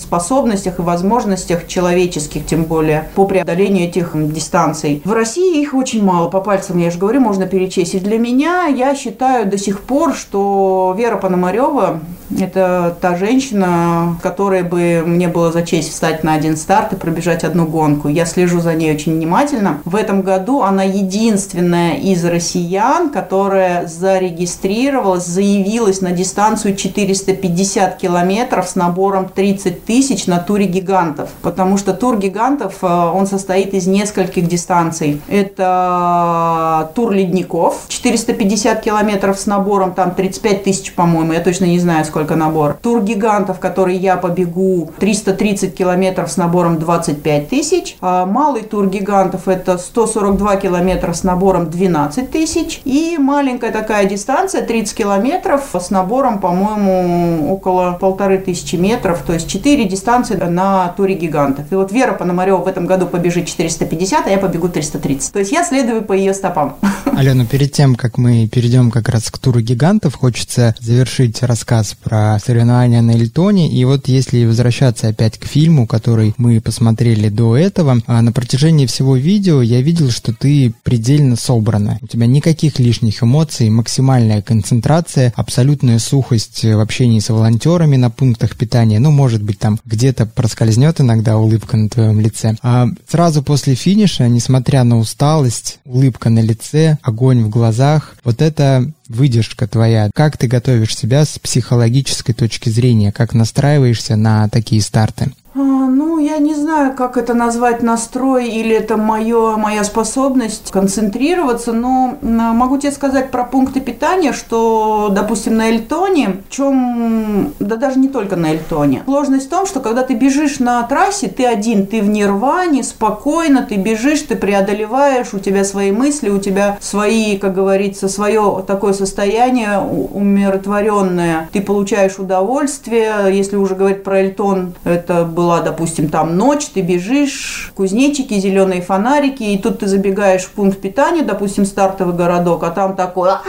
способностях 0.71 0.79
и 0.79 0.81
возможностях 0.81 1.67
человеческих, 1.67 2.45
тем 2.45 2.63
более 2.63 3.09
по 3.15 3.25
преодолению 3.25 3.87
этих 3.87 4.11
дистанций. 4.13 5.01
В 5.05 5.13
России 5.13 5.61
их 5.61 5.73
очень 5.73 6.03
мало, 6.03 6.29
по 6.29 6.41
пальцам, 6.41 6.77
я 6.77 6.91
же 6.91 6.99
говорю, 6.99 7.21
можно 7.21 7.45
перечесть. 7.47 7.95
И 7.95 7.99
для 7.99 8.17
меня, 8.17 8.65
я 8.65 8.95
считаю 8.95 9.45
до 9.45 9.57
сих 9.57 9.81
пор, 9.81 10.13
что 10.13 10.95
Вера 10.97 11.17
Пономарева– 11.17 11.99
это 12.39 12.95
та 12.99 13.15
женщина, 13.15 14.17
которой 14.21 14.63
бы 14.63 15.03
мне 15.05 15.27
было 15.27 15.51
за 15.51 15.63
честь 15.63 15.91
встать 15.91 16.23
на 16.23 16.33
один 16.33 16.57
старт 16.57 16.93
и 16.93 16.95
пробежать 16.95 17.43
одну 17.43 17.65
гонку. 17.65 18.07
Я 18.07 18.25
слежу 18.25 18.59
за 18.59 18.73
ней 18.73 18.93
очень 18.93 19.13
внимательно. 19.13 19.79
В 19.85 19.95
этом 19.95 20.21
году 20.21 20.61
она 20.61 20.83
единственная 20.83 21.95
из 21.95 22.23
россиян, 22.25 23.09
которая 23.09 23.87
зарегистрировалась, 23.87 25.25
заявилась 25.25 26.01
на 26.01 26.11
дистанцию 26.11 26.75
450 26.75 27.97
километров 27.97 28.67
с 28.67 28.75
набором 28.75 29.29
30 29.29 29.85
тысяч 29.85 30.27
на 30.27 30.39
туре 30.39 30.65
гигантов. 30.65 31.29
Потому 31.41 31.77
что 31.77 31.93
тур 31.93 32.17
гигантов, 32.17 32.75
э, 32.81 32.87
он 32.87 33.27
состоит 33.27 33.73
из 33.73 33.87
нескольких 33.87 34.47
дистанций. 34.47 35.21
Это 35.27 36.91
тур 36.95 37.11
ледников, 37.11 37.85
450 37.87 38.81
километров 38.81 39.39
с 39.39 39.45
набором 39.45 39.93
там 39.93 40.11
35 40.11 40.63
тысяч, 40.63 40.93
по-моему, 40.93 41.33
я 41.33 41.39
точно 41.39 41.65
не 41.65 41.79
знаю, 41.79 42.05
сколько 42.05 42.20
сколько 42.21 42.35
набор. 42.35 42.77
Тур 42.81 43.01
гигантов, 43.03 43.59
который 43.59 43.97
я 43.97 44.15
побегу, 44.15 44.91
330 44.99 45.75
километров 45.75 46.31
с 46.31 46.37
набором 46.37 46.77
25 46.77 47.49
тысяч. 47.49 47.97
А 47.99 48.27
малый 48.27 48.61
тур 48.61 48.87
гигантов 48.87 49.47
это 49.47 49.79
142 49.79 50.57
километра 50.57 51.13
с 51.13 51.23
набором 51.23 51.69
12 51.71 52.29
тысяч. 52.29 52.81
И 52.85 53.17
маленькая 53.17 53.71
такая 53.71 54.05
дистанция 54.05 54.61
30 54.61 54.95
километров 54.95 55.63
с 55.73 55.89
набором, 55.89 56.39
по-моему, 56.39 57.51
около 57.51 57.97
полторы 57.99 58.37
тысячи 58.37 58.75
метров. 58.75 59.23
То 59.25 59.33
есть 59.33 59.49
4 59.49 59.85
дистанции 59.85 60.35
на 60.35 60.89
туре 60.89 61.15
гигантов. 61.15 61.71
И 61.71 61.75
вот 61.75 61.91
Вера 61.91 62.13
Пономарева 62.13 62.57
в 62.57 62.67
этом 62.67 62.85
году 62.85 63.07
побежит 63.07 63.47
450, 63.47 64.27
а 64.27 64.29
я 64.29 64.37
побегу 64.37 64.69
330. 64.69 65.33
То 65.33 65.39
есть 65.39 65.51
я 65.51 65.63
следую 65.63 66.03
по 66.03 66.13
ее 66.13 66.35
стопам. 66.35 66.75
Алена, 67.17 67.45
перед 67.45 67.71
тем, 67.71 67.95
как 67.95 68.19
мы 68.19 68.47
перейдем 68.47 68.91
как 68.91 69.09
раз 69.09 69.31
к 69.31 69.39
туру 69.39 69.59
гигантов, 69.59 70.15
хочется 70.15 70.75
завершить 70.79 71.41
рассказ 71.41 71.95
про 71.95 72.10
соревнования 72.11 73.01
на 73.01 73.11
Эльтоне. 73.11 73.69
И 73.71 73.83
вот 73.85 74.07
если 74.07 74.45
возвращаться 74.45 75.07
опять 75.07 75.37
к 75.37 75.45
фильму, 75.45 75.87
который 75.87 76.33
мы 76.37 76.59
посмотрели 76.61 77.29
до 77.29 77.57
этого, 77.57 77.99
а 78.07 78.21
на 78.21 78.31
протяжении 78.31 78.85
всего 78.85 79.15
видео 79.15 79.61
я 79.61 79.81
видел, 79.81 80.11
что 80.11 80.33
ты 80.33 80.73
предельно 80.83 81.35
собрана. 81.35 81.99
У 82.01 82.07
тебя 82.07 82.25
никаких 82.25 82.79
лишних 82.79 83.23
эмоций, 83.23 83.69
максимальная 83.69 84.41
концентрация, 84.41 85.33
абсолютная 85.35 85.99
сухость 85.99 86.63
в 86.63 86.79
общении 86.79 87.19
с 87.19 87.29
волонтерами 87.29 87.95
на 87.95 88.09
пунктах 88.09 88.55
питания. 88.55 88.99
Ну, 88.99 89.11
может 89.11 89.41
быть, 89.41 89.59
там 89.59 89.79
где-то 89.85 90.25
проскользнет 90.25 90.99
иногда 91.01 91.37
улыбка 91.37 91.77
на 91.77 91.89
твоем 91.89 92.19
лице. 92.19 92.55
А 92.61 92.87
сразу 93.07 93.43
после 93.43 93.75
финиша, 93.75 94.27
несмотря 94.27 94.83
на 94.83 94.97
усталость, 94.97 95.79
улыбка 95.85 96.29
на 96.29 96.39
лице, 96.39 96.97
огонь 97.01 97.43
в 97.43 97.49
глазах, 97.49 98.15
вот 98.23 98.41
это 98.41 98.91
выдержка 99.15 99.67
твоя, 99.67 100.09
как 100.13 100.37
ты 100.37 100.47
готовишь 100.47 100.95
себя 100.95 101.25
с 101.25 101.39
психологической 101.39 102.33
точки 102.33 102.69
зрения, 102.69 103.11
как 103.11 103.33
настраиваешься 103.33 104.15
на 104.15 104.49
такие 104.49 104.81
старты? 104.81 105.31
А, 105.53 105.59
ну, 105.59 106.17
я 106.17 106.37
не 106.37 106.55
знаю, 106.55 106.95
как 106.95 107.17
это 107.17 107.33
назвать 107.33 107.83
настрой 107.83 108.47
или 108.47 108.73
это 108.73 108.95
моё, 108.95 109.57
моя 109.57 109.83
способность 109.83 110.71
концентрироваться, 110.71 111.73
но 111.73 112.17
могу 112.21 112.77
тебе 112.77 112.93
сказать 112.93 113.31
про 113.31 113.43
пункты 113.43 113.81
питания, 113.81 114.31
что, 114.31 115.09
допустим, 115.11 115.57
на 115.57 115.67
Эльтоне, 115.67 116.37
в 116.47 116.51
чем, 116.51 117.53
да 117.59 117.75
даже 117.75 117.99
не 117.99 118.07
только 118.07 118.37
на 118.37 118.51
Эльтоне, 118.51 119.03
сложность 119.03 119.47
в 119.47 119.49
том, 119.49 119.65
что 119.65 119.81
когда 119.81 120.03
ты 120.03 120.13
бежишь 120.13 120.59
на 120.59 120.83
трассе, 120.83 121.27
ты 121.27 121.45
один, 121.45 121.85
ты 121.85 122.01
в 122.01 122.07
нирване, 122.07 122.83
спокойно, 122.83 123.65
ты 123.67 123.75
бежишь, 123.75 124.21
ты 124.21 124.37
преодолеваешь, 124.37 125.33
у 125.33 125.39
тебя 125.39 125.65
свои 125.65 125.91
мысли, 125.91 126.29
у 126.29 126.39
тебя 126.39 126.77
свои, 126.79 127.37
как 127.37 127.53
говорится, 127.53 128.07
свое 128.07 128.63
такое 128.65 128.93
состояние 128.93 129.79
умиротворенное, 129.79 131.49
ты 131.51 131.59
получаешь 131.59 132.19
удовольствие, 132.19 133.13
если 133.31 133.57
уже 133.57 133.75
говорить 133.75 134.03
про 134.03 134.19
Эльтон, 134.19 134.75
это 134.85 135.25
была, 135.41 135.61
допустим, 135.61 136.09
там 136.09 136.37
ночь, 136.37 136.67
ты 136.67 136.81
бежишь, 136.81 137.71
кузнечики, 137.75 138.35
зеленые 138.35 138.81
фонарики, 138.81 139.41
и 139.41 139.57
тут 139.57 139.79
ты 139.79 139.87
забегаешь 139.87 140.43
в 140.43 140.51
пункт 140.51 140.79
питания, 140.79 141.23
допустим, 141.23 141.65
стартовый 141.65 142.13
городок, 142.13 142.63
а 142.63 142.69
там 142.69 142.95
такое 142.95 143.39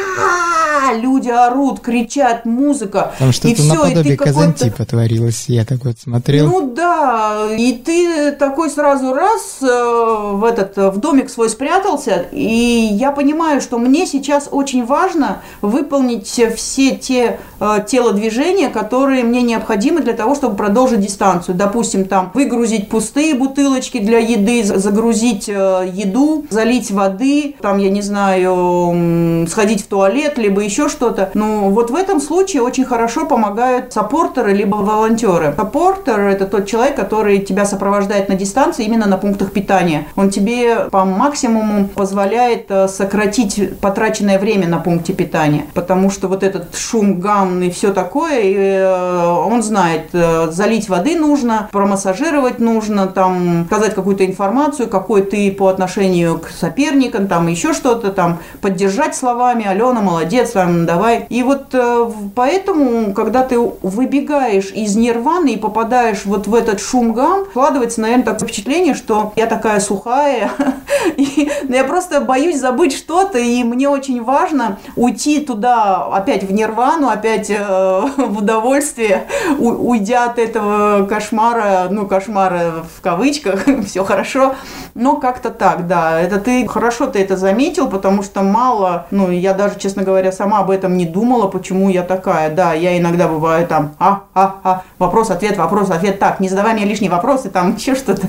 люди 0.94 1.28
орут, 1.28 1.81
кричат, 1.81 2.44
музыка. 2.44 3.12
Там 3.18 3.33
что-то 3.33 3.48
и 3.48 3.55
все, 3.55 3.74
наподобие 3.74 4.14
и 4.14 4.16
Казантипа 4.16 4.85
творилось, 4.85 5.44
я 5.48 5.64
так 5.64 5.85
вот 5.85 5.98
смотрел. 5.98 6.46
Ну 6.46 6.72
да, 6.74 7.48
и 7.57 7.72
ты 7.72 8.33
такой 8.33 8.70
сразу 8.70 9.14
раз 9.14 9.59
э, 9.62 9.66
в 9.66 10.44
этот, 10.44 10.76
в 10.76 10.98
домик 10.98 11.31
свой 11.31 11.48
спрятался, 11.48 12.26
и 12.33 12.88
я 12.92 13.12
понимаю, 13.12 13.61
что 13.61 13.78
мне 13.78 14.07
сейчас 14.07 14.48
очень 14.50 14.85
важно 14.85 15.42
выполнить 15.61 16.26
все 16.26 16.96
те 16.96 17.38
телодвижения, 17.87 18.70
которые 18.70 19.25
мне 19.25 19.42
необходимы 19.42 20.01
для 20.01 20.14
того, 20.14 20.35
чтобы 20.35 20.57
продолжить 20.57 21.01
дистанцию. 21.01 21.55
Допустим, 21.55 22.05
там 22.05 22.31
выгрузить 22.35 22.88
пустые 22.88 23.35
бутылочки 23.35 23.98
для 23.98 24.18
еды, 24.18 24.64
загрузить 24.64 25.48
э, 25.48 25.90
еду, 25.92 26.46
залить 26.51 26.90
воды, 26.90 27.55
там, 27.61 27.79
я 27.79 27.90
не 27.90 28.03
знаю, 28.03 29.46
сходить 29.48 29.83
в 29.83 29.87
туалет, 29.87 30.38
либо 30.38 30.62
еще 30.62 30.88
что-то. 30.88 31.31
Ну, 31.35 31.70
вот 31.70 31.90
в 31.90 31.94
этом 31.94 32.20
случае 32.20 32.62
очень 32.62 32.85
хорошо 32.85 33.27
помогают 33.27 33.92
саппортеры 33.92 34.53
либо 34.53 34.77
волонтеры. 34.77 35.55
Саппортер– 35.57 36.20
это 36.20 36.46
тот 36.46 36.66
человек, 36.66 36.96
который 36.96 37.38
тебя 37.38 37.64
сопровождает 37.64 38.29
на 38.29 38.35
дистанции 38.35 38.85
именно 38.85 39.07
на 39.07 39.18
пунктах 39.18 39.53
питания. 39.53 40.07
Он 40.16 40.31
тебе 40.31 40.87
по 40.90 41.05
максимуму 41.05 41.88
позволяет 41.88 42.66
э, 42.70 42.88
сократить 42.88 43.79
потраченное 43.81 44.38
время 44.38 44.68
на 44.68 44.79
пункте 44.79 45.12
питания, 45.12 45.64
потому 45.75 46.11
что 46.11 46.29
вот 46.29 46.42
этот 46.42 46.77
шум, 46.77 47.20
гам 47.20 47.51
и 47.60 47.70
все 47.70 47.92
такое, 47.92 48.40
и 48.40 48.54
э, 48.56 49.26
он 49.26 49.62
знает, 49.62 50.10
э, 50.12 50.48
залить 50.50 50.88
воды 50.88 51.16
нужно, 51.16 51.68
промассажировать 51.72 52.60
нужно, 52.60 53.06
там, 53.06 53.66
сказать 53.66 53.94
какую-то 53.94 54.24
информацию, 54.24 54.88
какой 54.88 55.22
ты 55.22 55.50
по 55.50 55.68
отношению 55.68 56.38
к 56.38 56.48
соперникам, 56.48 57.26
там 57.26 57.48
еще 57.48 57.72
что-то, 57.72 58.12
там, 58.12 58.38
поддержать 58.60 59.14
словами, 59.14 59.66
Алена, 59.66 60.00
молодец, 60.00 60.52
там, 60.52 60.86
давай. 60.86 61.26
И 61.28 61.42
вот 61.42 61.66
э, 61.72 62.10
поэтому, 62.34 63.12
когда 63.12 63.42
ты 63.42 63.58
выбегаешь 63.58 64.70
из 64.72 64.96
нирваны 64.96 65.54
и 65.54 65.56
попадаешь 65.56 66.24
вот 66.24 66.46
в 66.46 66.54
этот 66.54 66.80
шум-гам, 66.80 67.46
складывается, 67.50 68.00
наверное, 68.00 68.24
такое 68.24 68.48
впечатление, 68.48 68.94
что 68.94 69.32
я 69.36 69.46
такая 69.46 69.80
сухая, 69.80 70.50
и, 71.16 71.50
ну, 71.64 71.74
я 71.74 71.84
просто 71.84 72.20
боюсь 72.20 72.60
забыть 72.60 72.94
что-то, 72.94 73.38
и 73.38 73.64
мне 73.64 73.88
очень 73.88 74.22
важно 74.22 74.78
уйти 74.96 75.40
туда 75.40 76.06
опять 76.06 76.42
в 76.44 76.52
нирвану, 76.52 77.08
опять 77.08 77.41
э, 77.50 78.00
в 78.16 78.38
удовольствие, 78.38 79.24
у, 79.59 79.68
уйдя 79.90 80.26
от 80.26 80.38
этого 80.38 81.07
кошмара, 81.07 81.88
ну, 81.90 82.07
кошмара 82.07 82.85
в 82.96 83.00
кавычках, 83.00 83.64
все 83.87 84.05
хорошо, 84.05 84.55
но 84.94 85.16
как-то 85.16 85.50
так, 85.50 85.87
да, 85.87 86.20
это 86.20 86.38
ты, 86.38 86.66
хорошо 86.66 87.07
ты 87.07 87.20
это 87.20 87.37
заметил, 87.37 87.88
потому 87.88 88.22
что 88.22 88.42
мало, 88.42 89.07
ну, 89.11 89.31
я 89.31 89.55
даже, 89.55 89.78
честно 89.78 90.02
говоря, 90.02 90.33
сама 90.33 90.59
об 90.59 90.70
этом 90.70 90.96
не 90.96 91.07
думала, 91.07 91.48
почему 91.48 91.88
я 91.90 92.02
такая. 92.02 92.55
Да, 92.55 92.72
я 92.72 92.98
иногда 92.98 93.28
бываю 93.28 93.66
там, 93.66 93.94
а, 93.98 94.22
а, 94.35 94.57
а, 94.62 94.83
вопрос, 94.98 95.31
ответ, 95.31 95.57
вопрос, 95.57 95.90
ответ, 95.90 96.18
так, 96.18 96.40
не 96.40 96.48
задавай 96.48 96.74
мне 96.74 96.85
лишние 96.85 97.11
вопросы, 97.11 97.50
там 97.50 97.76
еще 97.76 97.94
что-то. 97.94 98.28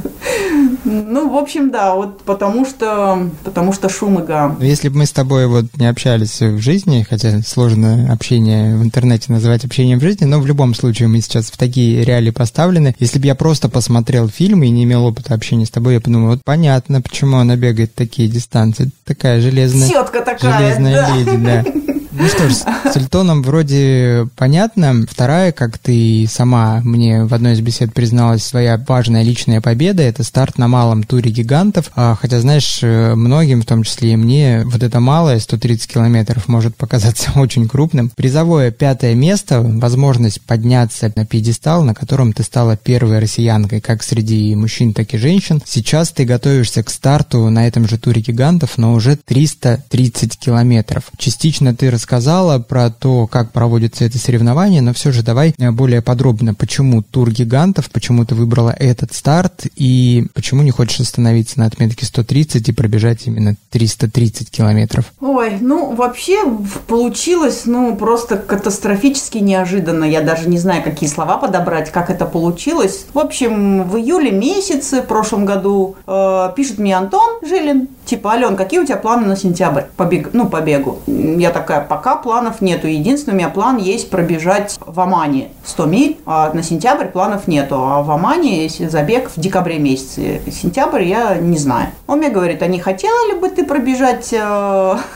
Ну, 0.86 1.30
в 1.30 1.38
общем, 1.38 1.72
да, 1.72 1.96
вот 1.96 2.22
потому 2.24 2.66
что, 2.66 3.30
потому 3.44 3.74
что 3.74 3.90
шум 3.90 4.20
и 4.20 4.26
гам. 4.26 4.58
Если 4.60 4.90
бы 4.90 4.98
мы 5.00 5.06
с 5.06 5.12
тобой 5.12 5.48
вот 5.48 5.66
не 5.78 5.88
общались 5.88 6.42
в 6.42 6.60
жизни, 6.60 7.06
хотя 7.10 7.42
сложно 7.42 8.12
общение 8.12 8.76
в 8.76 8.84
интернете 8.84 9.03
называть 9.04 9.66
общением 9.66 10.00
в 10.00 10.02
жизни, 10.02 10.26
но 10.26 10.40
в 10.40 10.46
любом 10.46 10.74
случае 10.74 11.08
мы 11.08 11.22
сейчас 11.22 11.48
в 11.48 11.58
такие 11.58 12.04
реалии 12.04 12.32
поставлены. 12.32 12.96
Если 13.00 13.20
бы 13.20 13.28
я 13.28 13.36
просто 13.36 13.70
посмотрел 13.70 14.30
фильм 14.30 14.64
и 14.64 14.70
не 14.70 14.84
имел 14.84 15.06
опыта 15.06 15.34
общения 15.34 15.66
с 15.66 15.72
тобой, 15.72 15.96
я 15.96 16.02
подумал, 16.02 16.30
вот 16.30 16.42
понятно, 16.44 17.02
почему 17.02 17.38
она 17.38 17.56
бегает 17.56 17.94
такие 17.96 18.28
дистанции. 18.28 18.92
Такая 19.06 19.42
железная... 19.42 19.90
Тетка 19.90 20.22
такая, 20.22 20.60
Железная 20.60 20.94
да. 20.94 21.16
леди, 21.16 21.38
да. 21.38 21.94
Ну 22.16 22.28
что 22.28 22.48
ж, 22.48 22.54
с 22.54 22.96
Эльтоном 22.96 23.42
вроде 23.42 24.28
понятно. 24.36 25.04
Вторая, 25.10 25.52
как 25.52 25.80
ты 25.80 26.28
сама 26.30 26.80
мне 26.84 27.24
в 27.24 27.34
одной 27.34 27.54
из 27.54 27.62
бесед 27.62 27.92
призналась, 27.92 28.44
своя 28.44 28.84
важная 28.88 29.24
личная 29.24 29.62
победа– 29.62 30.04
это 30.04 30.24
старт 30.24 30.60
на 30.60 30.68
малом 30.68 31.04
туре 31.04 31.32
гигантов. 31.32 31.90
А, 31.96 32.16
хотя, 32.16 32.40
знаешь, 32.40 32.80
многим, 32.84 33.64
в 33.64 33.66
том 33.66 33.84
числе 33.84 34.14
и 34.14 34.16
мне, 34.16 34.62
вот 34.66 34.84
это 34.84 35.00
малое, 35.00 35.40
130 35.40 35.92
километров, 35.92 36.48
может 36.48 36.76
показаться 36.76 37.32
очень 37.36 37.68
крупным. 37.68 38.12
Призовое 38.16 38.70
пятое 38.70 39.16
место, 39.16 39.62
возможность 39.62 40.42
подняться 40.42 41.12
на 41.16 41.26
пьедестал, 41.26 41.84
на 41.84 41.96
котором 41.96 42.32
ты 42.32 42.44
стала 42.44 42.78
первой 42.78 43.20
россиянкой, 43.20 43.82
как 43.82 44.04
среди 44.04 44.54
мужчин, 44.56 44.94
так 44.94 45.12
и 45.16 45.18
женщин. 45.18 45.64
Сейчас 45.66 46.12
ты 46.12 46.26
готовишься 46.26 46.84
к 46.84 46.92
старту 46.92 47.50
на 47.50 47.68
этом 47.68 47.88
же 47.88 47.98
туре 47.98 48.22
гигантов, 48.22 48.78
но 48.78 48.94
уже 48.94 49.16
330 49.16 50.38
километров. 50.38 51.06
Частично 51.18 51.76
ты 51.76 51.90
рассказала 52.04 52.60
про 52.60 52.90
то, 52.90 53.28
как 53.28 53.54
проводится 53.54 54.04
это 54.04 54.18
соревнование, 54.18 54.82
но 54.82 54.94
все 54.94 55.14
же 55.14 55.24
давай 55.24 55.56
э, 55.58 55.72
более 55.72 56.02
подробно, 56.02 56.54
почему 56.54 57.02
тур 57.02 57.32
гигантов, 57.32 57.90
почему 57.90 58.26
ты 58.26 58.36
выбрала 58.36 58.76
этот 58.78 59.14
старт 59.14 59.68
и 59.78 60.26
почему 60.34 60.64
не 60.64 60.72
хочешь 60.72 61.00
остановиться 61.00 61.60
на 61.60 61.66
отметке 61.66 62.06
130 62.06 62.68
и 62.68 62.72
пробежать 62.74 63.26
именно 63.26 63.56
330 63.70 64.52
километров? 64.52 65.14
Ой, 65.22 65.54
ну 65.62 65.96
вообще 65.96 66.44
получилось, 66.88 67.62
ну 67.66 67.96
просто 67.96 68.36
катастрофически 68.36 69.38
неожиданно. 69.38 70.04
Я 70.04 70.22
даже 70.22 70.50
не 70.50 70.58
знаю, 70.58 70.84
какие 70.84 71.08
слова 71.10 71.38
подобрать, 71.38 71.90
как 71.90 72.10
это 72.10 72.26
получилось. 72.26 73.06
В 73.14 73.20
общем, 73.20 73.88
в 73.88 73.96
июле 73.98 74.32
месяце 74.32 75.02
в 75.02 75.06
прошлом 75.06 75.46
году 75.46 75.96
э, 76.06 76.50
пишет 76.58 76.80
мне 76.80 76.98
Антон 76.98 77.40
Жилин, 77.48 77.88
Типа, 78.14 78.34
Ален, 78.34 78.56
какие 78.56 78.80
у 78.80 78.86
тебя 78.86 78.98
планы 78.98 79.26
на 79.26 79.36
сентябрь? 79.36 79.86
Побег, 79.98 80.30
ну, 80.34 80.48
по 80.48 80.62
бегу. 80.62 81.00
Я 81.08 81.50
такая, 81.50 81.82
пока 81.82 82.16
планов 82.16 82.62
нету. 82.62 82.86
Единственный 82.86 83.34
у 83.34 83.38
меня 83.38 83.50
план 83.50 83.78
есть 83.78 84.12
пробежать 84.12 84.78
в 84.80 85.00
Омане 85.00 85.48
100 85.66 85.86
миль, 85.88 86.18
а 86.28 86.54
на 86.54 86.62
сенябрь 86.62 87.08
планов 87.08 87.48
нету. 87.48 87.74
А 87.76 88.04
в 88.04 88.12
Омане 88.12 88.70
забег 88.70 89.32
в 89.36 89.40
декабре 89.40 89.80
месяце. 89.80 90.42
Сентябрь 90.52 91.02
я 91.02 91.38
не 91.38 91.58
знаю. 91.58 91.88
Он 92.06 92.20
мне 92.20 92.30
говорит, 92.30 92.62
а 92.62 92.68
не 92.68 92.80
хотела 92.80 93.34
ли 93.34 93.40
бы 93.40 93.50
ты 93.50 93.66
пробежать 93.66 94.26
130 94.26 94.36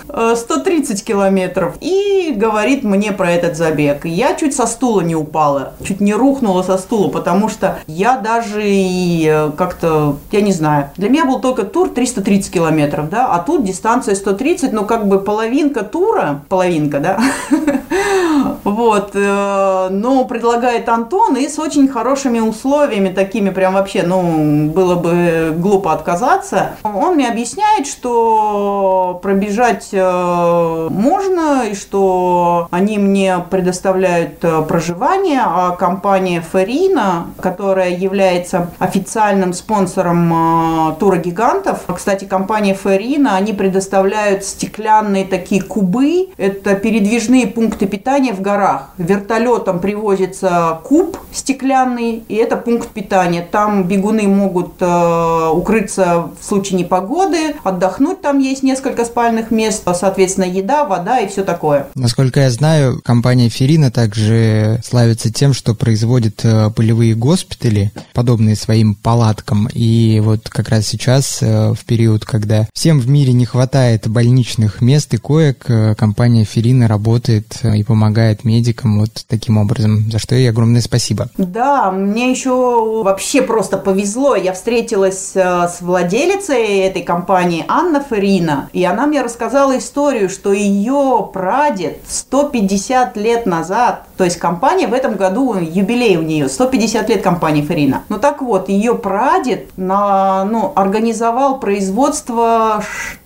э, 0.09 1.05
километров? 1.05 1.75
И 1.79 2.33
говорит 2.35 2.83
мне 2.83 3.11
про 3.11 3.29
этот 3.29 3.57
забег. 3.57 4.05
Я 4.05 4.33
чуть 4.33 4.55
со 4.55 4.65
стула 4.65 5.01
не 5.01 5.15
упала, 5.15 5.73
чуть 5.85 6.01
не 6.01 6.15
рухнула 6.15 6.63
со 6.63 6.79
стула, 6.79 7.09
потому 7.09 7.47
что 7.47 7.77
я 7.85 8.17
даже 8.17 8.63
и 8.65 9.27
э, 9.31 9.51
как-то, 9.55 10.17
я 10.31 10.41
не 10.41 10.51
знаю, 10.51 10.89
для 10.97 11.09
меня 11.09 11.25
был 11.25 11.39
только 11.39 11.61
тур 11.63 11.89
330 11.89 12.51
километров, 12.51 12.86
да, 13.09 13.27
а 13.33 13.39
тут 13.39 13.63
дистанция 13.63 14.15
130, 14.15 14.73
ну 14.73 14.85
как 14.85 15.07
бы 15.07 15.19
половинка 15.19 15.83
тура, 15.83 16.41
половинка, 16.49 16.99
да, 16.99 17.19
вот, 18.63 19.11
э, 19.13 19.87
но 19.91 20.25
предлагает 20.25 20.89
Антон 20.89 21.35
и 21.35 21.47
с 21.47 21.59
очень 21.59 21.87
хорошими 21.87 22.39
условиями, 22.39 23.09
такими 23.09 23.49
прям 23.49 23.73
вообще, 23.73 24.03
ну, 24.03 24.69
было 24.69 24.95
бы 24.95 25.53
глупо 25.57 25.93
отказаться. 25.93 26.71
Он 26.83 27.15
мне 27.15 27.29
объясняет, 27.29 27.87
что 27.87 29.19
пробежать 29.21 29.89
э, 29.91 30.87
можно, 30.89 31.63
и 31.69 31.75
что 31.75 32.67
они 32.71 32.97
мне 32.97 33.43
предоставляют 33.49 34.39
проживание, 34.67 35.41
а 35.43 35.71
компания 35.71 36.41
Ферина, 36.41 37.27
которая 37.41 37.91
является 37.91 38.69
официальным 38.79 39.53
спонсором 39.53 40.95
тура 40.99 41.17
гигантов, 41.17 41.79
кстати, 41.93 42.25
компания 42.25 42.76
Ферина, 42.81 43.35
они 43.35 43.53
предоставляют 43.53 44.43
стеклянные 44.43 45.25
такие 45.25 45.61
кубы. 45.61 46.29
Это 46.37 46.75
передвижные 46.75 47.47
пункты 47.47 47.87
питания 47.87 48.33
в 48.33 48.41
горах. 48.41 48.89
Вертолетом 48.97 49.79
привозится 49.79 50.79
куб 50.83 51.17
стеклянный, 51.31 52.23
и 52.27 52.35
это 52.35 52.57
пункт 52.57 52.89
питания. 52.89 53.47
Там 53.49 53.83
бегуны 53.83 54.23
могут 54.23 54.75
э, 54.79 55.49
укрыться 55.53 56.29
в 56.39 56.45
случае 56.45 56.79
непогоды, 56.79 57.55
отдохнуть 57.63 58.21
там 58.21 58.39
есть 58.39 58.63
несколько 58.63 59.05
спальных 59.05 59.51
мест, 59.51 59.83
соответственно, 59.93 60.45
еда, 60.45 60.85
вода 60.85 61.19
и 61.19 61.27
все 61.27 61.43
такое. 61.43 61.87
Насколько 61.95 62.41
я 62.41 62.51
знаю, 62.51 63.01
компания 63.03 63.49
Ферина 63.49 63.91
также 63.91 64.79
славится 64.83 65.31
тем, 65.31 65.53
что 65.53 65.75
производит 65.75 66.43
э, 66.43 66.69
полевые 66.75 67.15
госпитали, 67.15 67.91
подобные 68.13 68.55
своим 68.55 68.95
палаткам. 68.95 69.67
И 69.73 70.19
вот 70.23 70.49
как 70.49 70.69
раз 70.69 70.87
сейчас, 70.87 71.39
э, 71.41 71.73
в 71.73 71.85
период, 71.85 72.25
когда 72.25 72.56
всем 72.73 72.99
в 72.99 73.07
мире 73.07 73.33
не 73.33 73.45
хватает 73.45 74.07
больничных 74.07 74.81
мест 74.81 75.13
и 75.13 75.17
коек, 75.17 75.65
э, 75.69 75.95
компания 75.95 76.43
Ферина 76.43 76.87
работает 76.87 77.59
и 77.63 77.83
помогает 77.83 78.43
медикам 78.43 78.99
вот 78.99 79.25
таким 79.27 79.57
образом, 79.57 80.09
за 80.11 80.19
что 80.19 80.35
ей 80.35 80.49
огромное 80.49 80.81
спасибо. 80.81 81.29
Да, 81.37 81.91
мне 81.91 82.31
еще 82.31 83.01
вообще 83.03 83.41
просто 83.41 83.77
повезло. 83.77 84.35
Я 84.35 84.53
встретилась 84.53 85.31
с 85.33 85.77
владелицей 85.81 86.79
этой 86.79 87.01
компании 87.01 87.65
Анна 87.67 88.03
Ферина, 88.07 88.69
и 88.73 88.83
она 88.83 89.07
мне 89.07 89.21
рассказала 89.21 89.77
историю, 89.77 90.29
что 90.29 90.53
ее 90.53 91.29
прадед 91.33 91.99
150 92.07 93.17
лет 93.17 93.45
назад, 93.45 94.03
то 94.17 94.23
есть 94.23 94.37
компания 94.37 94.87
в 94.87 94.93
этом 94.93 95.15
году 95.15 95.55
юбилей 95.55 96.17
у 96.17 96.21
нее, 96.21 96.49
150 96.49 97.09
лет 97.09 97.21
компании 97.21 97.61
Ферина. 97.61 98.03
Ну 98.09 98.17
так 98.17 98.41
вот, 98.41 98.69
ее 98.69 98.95
прадед 98.95 99.69
на, 99.77 100.45
ну, 100.45 100.71
организовал 100.75 101.59
производство 101.59 102.46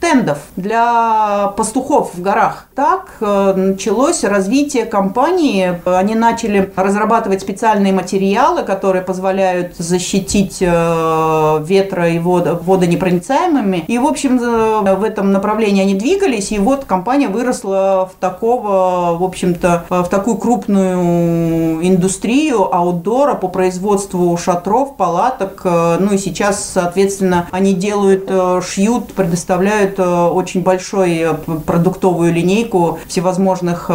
штендов 0.02 0.40
для 0.56 1.54
пастухов 1.56 2.16
в 2.16 2.22
горах. 2.22 2.68
Так 2.76 3.18
э, 3.22 3.54
началось 3.56 4.24
развитие 4.24 4.86
компании. 4.86 5.80
Они 5.86 6.16
начали 6.16 6.72
разрабатывать 6.76 7.42
специальные 7.42 7.94
материалы, 7.94 8.64
которые 8.64 9.04
позволяют 9.04 9.78
защитить 9.78 10.58
э, 10.62 11.64
ветра 11.66 12.10
и 12.10 12.20
водонепроницаемыми. 12.20 13.86
И, 13.88 13.98
в 13.98 14.06
общем, 14.06 14.40
э, 14.42 14.96
в 14.96 15.04
этом 15.04 15.32
направлении 15.32 15.84
они 15.84 15.94
двигались, 15.94 16.52
и 16.52 16.60
вот 16.60 16.86
компания 16.86 17.28
выросла 17.28 18.10
в 18.12 18.20
такого, 18.20 19.18
в 19.18 19.24
общем-то, 19.24 19.86
в 19.90 20.06
такую 20.06 20.38
крупную 20.38 21.86
индустрию 21.88 22.74
аутдора 22.74 23.36
по 23.36 23.48
производству 23.48 24.36
шатров, 24.38 24.96
палаток. 24.96 25.62
Ну 25.64 26.14
и 26.14 26.18
сейчас, 26.18 26.64
соответственно, 26.64 27.48
они 27.52 27.74
делают, 27.74 28.32
шьют, 28.66 29.11
предоставляют 29.12 30.00
очень 30.00 30.62
большой 30.62 31.28
продуктовую 31.66 32.34
линейку 32.34 33.00
всевозможных 33.08 33.90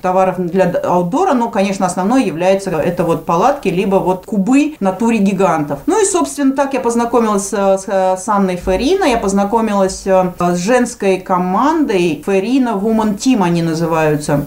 товаров 0.00 0.36
для 0.38 0.70
аутдора. 0.70 1.32
Но, 1.34 1.48
конечно, 1.48 1.86
основной 1.86 2.24
является 2.24 2.70
это 2.70 3.04
вот 3.04 3.26
палатки, 3.26 3.68
либо 3.68 3.96
вот 3.96 4.26
кубы 4.26 4.76
на 4.80 4.92
туре 4.92 5.18
гигантов. 5.18 5.80
Ну 5.86 6.00
и, 6.02 6.04
собственно, 6.04 6.52
так 6.52 6.74
я 6.74 6.80
познакомилась 6.80 7.48
с 7.52 8.24
Анной 8.26 8.56
Ферина, 8.56 9.04
я 9.04 9.18
познакомилась 9.18 10.04
с 10.04 10.56
женской 10.56 11.18
командой 11.18 12.22
Ферина 12.24 12.70
Woman 12.70 13.16
Team 13.16 13.42
они 13.42 13.62
называются. 13.62 14.46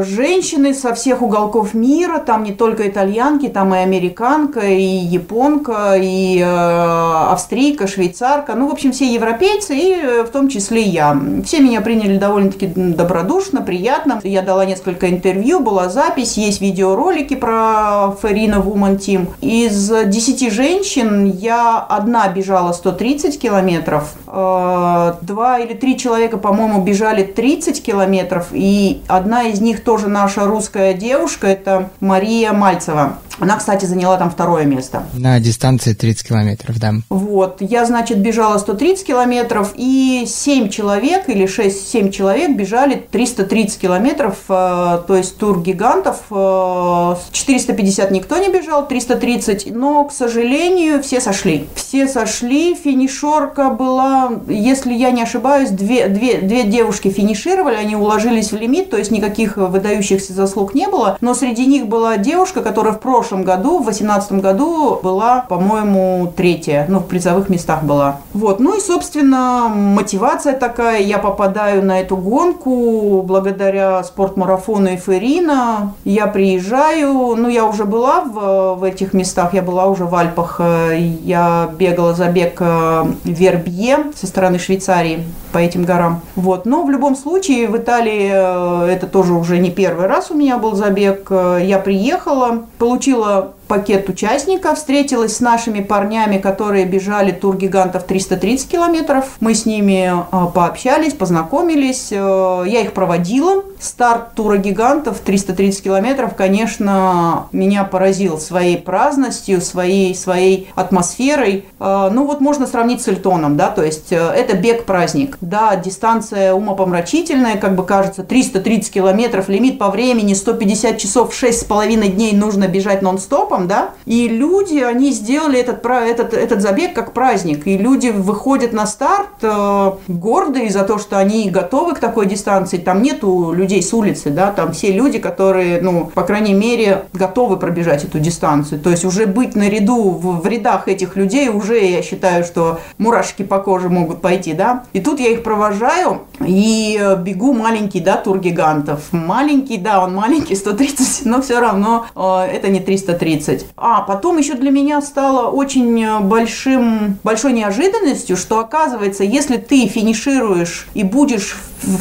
Женщины 0.00 0.74
со 0.74 0.94
всех 0.94 1.22
уголков 1.22 1.74
мира, 1.74 2.18
там 2.18 2.42
не 2.44 2.52
только 2.52 2.88
итальянки, 2.88 3.48
там 3.48 3.74
и 3.74 3.78
американка, 3.78 4.60
и 4.60 4.82
японка, 4.82 5.94
и 5.96 6.40
австрийка, 6.40 7.86
швейцарка, 7.86 8.54
ну, 8.54 8.68
в 8.68 8.72
общем, 8.72 8.92
все 8.92 9.12
европейцы, 9.12 9.53
и 9.70 10.22
в 10.26 10.28
том 10.28 10.48
числе 10.48 10.82
я. 10.82 11.18
Все 11.44 11.60
меня 11.60 11.80
приняли 11.80 12.18
довольно-таки 12.18 12.66
добродушно, 12.66 13.62
приятно. 13.62 14.20
Я 14.24 14.42
дала 14.42 14.64
несколько 14.64 15.10
интервью, 15.10 15.60
была 15.60 15.88
запись, 15.88 16.36
есть 16.36 16.60
видеоролики 16.60 17.34
про 17.34 18.16
Ферина 18.22 18.56
Woman 18.56 18.98
Team. 18.98 19.28
Из 19.40 19.88
10 19.88 20.52
женщин 20.52 21.30
я 21.30 21.78
одна 21.78 22.28
бежала 22.28 22.72
130 22.72 23.38
километров, 23.40 24.14
э, 24.26 25.14
два 25.22 25.58
или 25.58 25.74
три 25.74 25.96
человека, 25.98 26.38
по-моему, 26.38 26.82
бежали 26.82 27.22
30 27.22 27.82
километров, 27.82 28.48
и 28.52 29.02
одна 29.08 29.44
из 29.44 29.60
них 29.60 29.84
тоже 29.84 30.08
наша 30.08 30.46
русская 30.46 30.94
девушка, 30.94 31.46
это 31.46 31.90
Мария 32.00 32.52
Мальцева. 32.52 33.18
Она, 33.40 33.56
кстати, 33.56 33.84
заняла 33.84 34.16
там 34.16 34.30
второе 34.30 34.64
место. 34.64 35.02
На 35.12 35.40
дистанции 35.40 35.92
30 35.92 36.28
километров, 36.28 36.78
да. 36.78 36.92
Вот. 37.08 37.56
Я, 37.60 37.84
значит, 37.84 38.18
бежала 38.18 38.58
130 38.58 39.06
километров, 39.06 39.43
и 39.76 40.24
7 40.26 40.68
человек 40.68 41.28
или 41.28 41.46
6-7 41.46 42.10
человек 42.10 42.56
бежали 42.56 43.06
330 43.10 43.80
километров, 43.80 44.36
э, 44.48 45.00
то 45.06 45.16
есть 45.16 45.36
тур 45.36 45.60
гигантов. 45.60 46.22
Э, 46.30 47.16
450 47.32 48.10
никто 48.10 48.38
не 48.38 48.48
бежал, 48.48 48.86
330, 48.86 49.74
но, 49.74 50.04
к 50.04 50.12
сожалению, 50.12 51.02
все 51.02 51.20
сошли. 51.20 51.66
Все 51.74 52.06
сошли, 52.06 52.74
финишерка 52.74 53.70
была, 53.70 54.32
если 54.48 54.92
я 54.92 55.10
не 55.10 55.22
ошибаюсь, 55.22 55.70
две, 55.70 56.08
две, 56.08 56.38
две 56.38 56.64
девушки 56.64 57.08
финишировали, 57.08 57.76
они 57.76 57.96
уложились 57.96 58.52
в 58.52 58.56
лимит, 58.56 58.90
то 58.90 58.96
есть 58.96 59.10
никаких 59.10 59.56
выдающихся 59.56 60.32
заслуг 60.32 60.74
не 60.74 60.88
было, 60.88 61.16
но 61.20 61.34
среди 61.34 61.66
них 61.66 61.86
была 61.86 62.16
девушка, 62.16 62.62
которая 62.62 62.94
в 62.94 63.00
прошлом 63.00 63.44
году, 63.44 63.78
в 63.78 63.84
2018 63.84 64.32
году 64.32 65.00
была, 65.02 65.40
по-моему, 65.48 66.32
третья, 66.36 66.86
ну, 66.88 67.00
в 67.00 67.06
призовых 67.06 67.48
местах 67.48 67.82
была. 67.84 68.20
Вот, 68.32 68.60
ну 68.60 68.76
и, 68.76 68.80
собственно, 68.80 69.33
мотивация 69.68 70.54
такая, 70.54 71.00
я 71.00 71.18
попадаю 71.18 71.84
на 71.84 72.00
эту 72.00 72.16
гонку 72.16 73.22
благодаря 73.22 74.02
спортмарафону 74.04 74.94
Эферина, 74.94 75.94
я 76.04 76.26
приезжаю, 76.26 77.36
ну, 77.36 77.48
я 77.48 77.64
уже 77.64 77.84
была 77.84 78.20
в, 78.20 78.74
в 78.76 78.84
этих 78.84 79.12
местах, 79.12 79.54
я 79.54 79.62
была 79.62 79.86
уже 79.86 80.04
в 80.04 80.14
Альпах, 80.14 80.60
я 80.60 81.70
бегала 81.78 82.14
забег 82.14 82.58
э, 82.60 83.04
Вербье 83.24 83.98
со 84.14 84.26
стороны 84.26 84.58
Швейцарии 84.58 85.24
по 85.52 85.58
этим 85.58 85.84
горам. 85.84 86.20
Вот, 86.36 86.66
но 86.66 86.84
в 86.84 86.90
любом 86.90 87.16
случае 87.16 87.68
в 87.68 87.76
Италии 87.76 88.30
э, 88.32 88.88
это 88.90 89.06
тоже 89.06 89.32
уже 89.32 89.58
не 89.58 89.70
первый 89.70 90.06
раз 90.06 90.30
у 90.30 90.34
меня 90.34 90.58
был 90.58 90.74
забег, 90.74 91.30
я 91.30 91.78
приехала, 91.78 92.64
получила 92.78 93.54
пакет 93.74 94.08
участников, 94.08 94.78
встретилась 94.78 95.36
с 95.38 95.40
нашими 95.40 95.80
парнями, 95.80 96.38
которые 96.38 96.84
бежали 96.84 97.32
тур 97.32 97.56
гигантов 97.56 98.04
330 98.04 98.68
километров. 98.68 99.30
Мы 99.40 99.52
с 99.54 99.66
ними 99.66 100.12
а, 100.30 100.46
пообщались, 100.46 101.12
познакомились. 101.12 102.10
Э, 102.12 102.62
я 102.68 102.82
их 102.82 102.92
проводила. 102.92 103.64
Старт 103.80 104.34
тура 104.34 104.58
гигантов 104.58 105.18
330 105.18 105.82
километров, 105.82 106.36
конечно, 106.36 107.48
меня 107.50 107.82
поразил 107.82 108.38
своей 108.38 108.78
праздностью, 108.78 109.60
своей, 109.60 110.14
своей 110.14 110.70
атмосферой. 110.76 111.64
Э, 111.80 112.10
ну 112.12 112.26
вот 112.26 112.40
можно 112.40 112.68
сравнить 112.68 113.02
с 113.02 113.08
Эльтоном, 113.08 113.56
да, 113.56 113.70
то 113.70 113.82
есть 113.82 114.12
э, 114.12 114.16
это 114.16 114.56
бег-праздник. 114.56 115.36
Да, 115.40 115.74
дистанция 115.74 116.54
умопомрачительная, 116.54 117.56
как 117.56 117.74
бы 117.74 117.84
кажется, 117.84 118.22
330 118.22 118.92
километров, 118.92 119.48
лимит 119.48 119.80
по 119.80 119.90
времени 119.90 120.32
150 120.32 120.96
часов, 120.96 121.34
6,5 121.34 122.06
дней 122.06 122.32
нужно 122.34 122.68
бежать 122.68 123.02
нон-стопом, 123.02 123.63
да, 123.66 123.90
и 124.06 124.28
люди, 124.28 124.78
они 124.78 125.12
сделали 125.12 125.58
этот, 125.58 125.84
этот, 125.84 126.34
этот 126.34 126.60
забег 126.60 126.94
как 126.94 127.12
праздник, 127.12 127.66
и 127.66 127.76
люди 127.76 128.08
выходят 128.08 128.72
на 128.72 128.86
старт 128.86 129.28
э, 129.42 129.92
гордые 130.08 130.70
за 130.70 130.84
то, 130.84 130.98
что 130.98 131.18
они 131.18 131.50
готовы 131.50 131.94
к 131.94 131.98
такой 131.98 132.26
дистанции, 132.26 132.78
там 132.78 133.02
нету 133.02 133.52
людей 133.52 133.82
с 133.82 133.92
улицы, 133.92 134.30
да, 134.30 134.52
там 134.52 134.72
все 134.72 134.92
люди, 134.92 135.18
которые, 135.18 135.80
ну, 135.80 136.10
по 136.14 136.22
крайней 136.22 136.54
мере, 136.54 137.04
готовы 137.12 137.56
пробежать 137.56 138.04
эту 138.04 138.18
дистанцию, 138.18 138.80
то 138.80 138.90
есть 138.90 139.04
уже 139.04 139.26
быть 139.26 139.54
наряду 139.54 140.10
в, 140.10 140.40
в 140.40 140.46
рядах 140.46 140.88
этих 140.88 141.16
людей 141.16 141.48
уже, 141.48 141.78
я 141.84 142.02
считаю, 142.02 142.44
что 142.44 142.80
мурашки 142.98 143.42
по 143.42 143.58
коже 143.58 143.88
могут 143.88 144.20
пойти, 144.20 144.52
да, 144.52 144.84
и 144.92 145.00
тут 145.00 145.20
я 145.20 145.28
их 145.28 145.42
провожаю, 145.42 146.22
и 146.44 146.98
э, 147.00 147.16
бегу 147.16 147.52
маленький, 147.52 148.00
да, 148.00 148.16
тур 148.16 148.38
гигантов, 148.38 149.12
маленький, 149.12 149.78
да, 149.78 150.04
он 150.04 150.14
маленький, 150.14 150.54
130, 150.54 151.26
но 151.26 151.42
все 151.42 151.60
равно 151.60 152.06
э, 152.14 152.20
это 152.52 152.68
не 152.68 152.80
330. 152.80 153.43
А 153.76 154.02
потом 154.02 154.38
еще 154.38 154.54
для 154.54 154.70
меня 154.70 155.00
стало 155.02 155.50
очень 155.50 156.02
э, 156.02 156.20
большим, 156.20 157.18
большой 157.22 157.52
неожиданностью, 157.52 158.36
что 158.36 158.58
оказывается, 158.58 159.24
если 159.24 159.56
ты 159.56 159.86
финишируешь 159.86 160.86
и 160.94 161.02
будешь 161.02 161.56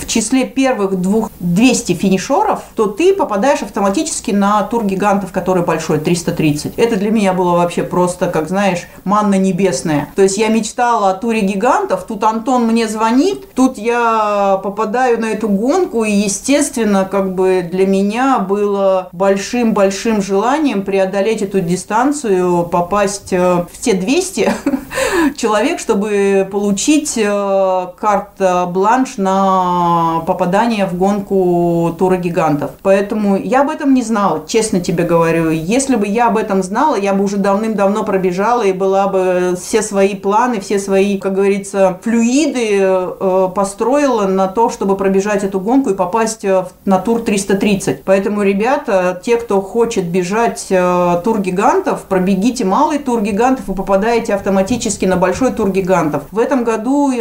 числе 0.08 0.46
первых 0.46 0.96
двух 1.02 1.30
200 1.40 1.94
финишеров, 1.94 2.62
то 2.76 2.88
ты 2.88 3.14
попадаешь 3.14 3.62
автоматически 3.62 4.32
на 4.32 4.62
тур 4.64 4.86
гигантов, 4.86 5.32
который 5.32 5.64
большой, 5.64 6.00
330. 6.00 6.74
Это 6.78 6.96
для 6.96 7.12
меня 7.12 7.34
было 7.34 7.58
вообще 7.58 7.84
просто, 7.84 8.28
как 8.28 8.48
знаешь, 8.48 8.88
манна 9.04 9.36
небесная. 9.36 10.10
То 10.16 10.22
есть 10.22 10.38
я 10.38 10.48
мечтала 10.50 11.12
о 11.12 11.14
туре 11.14 11.42
гигантов, 11.42 12.06
тут 12.06 12.24
Антон 12.24 12.66
мне 12.68 12.88
звонит, 12.88 13.54
тут 13.54 13.78
я 13.78 14.60
попадаю 14.64 15.20
на 15.20 15.26
эту 15.26 15.50
гонку, 15.50 16.04
и, 16.04 16.12
естественно, 16.12 17.06
как 17.10 17.34
бы 17.36 17.68
для 17.70 17.86
меня 17.86 18.40
было 18.40 19.10
большим-большим 19.12 20.22
желанием 20.22 20.84
преодолеть 20.84 21.42
эту 21.42 21.60
дистанцию, 21.62 22.64
попасть 22.64 23.34
э, 23.34 23.66
в 23.72 23.80
те 23.80 23.94
200 23.94 24.54
человек, 25.38 25.80
чтобы 25.80 26.48
получить 26.52 27.14
э, 27.18 27.88
карт-бланш 28.00 29.18
на 29.18 29.63
попадание 30.26 30.86
в 30.86 30.98
гонку 30.98 31.96
тура 31.98 32.18
гигантов. 32.18 32.72
Поэтому 32.82 33.38
я 33.38 33.62
об 33.62 33.70
этом 33.70 33.94
не 33.94 34.02
знала, 34.02 34.44
честно 34.48 34.80
тебе 34.80 35.04
говорю. 35.04 35.50
Если 35.50 35.96
бы 35.96 36.08
я 36.08 36.28
об 36.28 36.38
этом 36.38 36.64
знала, 36.64 36.96
я 36.96 37.14
бы 37.14 37.24
уже 37.24 37.38
давным-давно 37.38 38.04
пробежала 38.04 38.64
и 38.64 38.74
была 38.74 39.08
бы 39.08 39.56
все 39.62 39.82
свои 39.82 40.16
планы, 40.16 40.60
все 40.60 40.80
свои, 40.80 41.18
как 41.18 41.34
говорится, 41.34 42.00
флюиды 42.04 42.80
э, 42.82 43.50
построила 43.56 44.28
на 44.28 44.48
то, 44.48 44.70
чтобы 44.70 44.96
пробежать 44.96 45.44
эту 45.44 45.60
гонку 45.60 45.92
и 45.92 45.96
попасть 45.96 46.44
э, 46.44 46.66
на 46.86 47.00
тур 47.00 47.22
330. 47.22 48.04
Поэтому, 48.04 48.44
ребята, 48.44 49.22
те, 49.24 49.38
кто 49.38 49.62
хочет 49.62 50.06
бежать 50.06 50.68
э, 50.70 51.22
тур 51.24 51.40
гигантов, 51.40 52.04
пробегите 52.04 52.66
малый 52.66 53.00
тур 53.00 53.22
гигантов 53.22 53.70
и 53.70 53.74
попадаете 53.74 54.34
автоматически 54.34 55.06
на 55.06 55.18
большой 55.18 55.52
тур 55.52 55.70
гигантов. 55.70 56.24
В 56.32 56.40
этом 56.40 56.64
году 56.64 57.12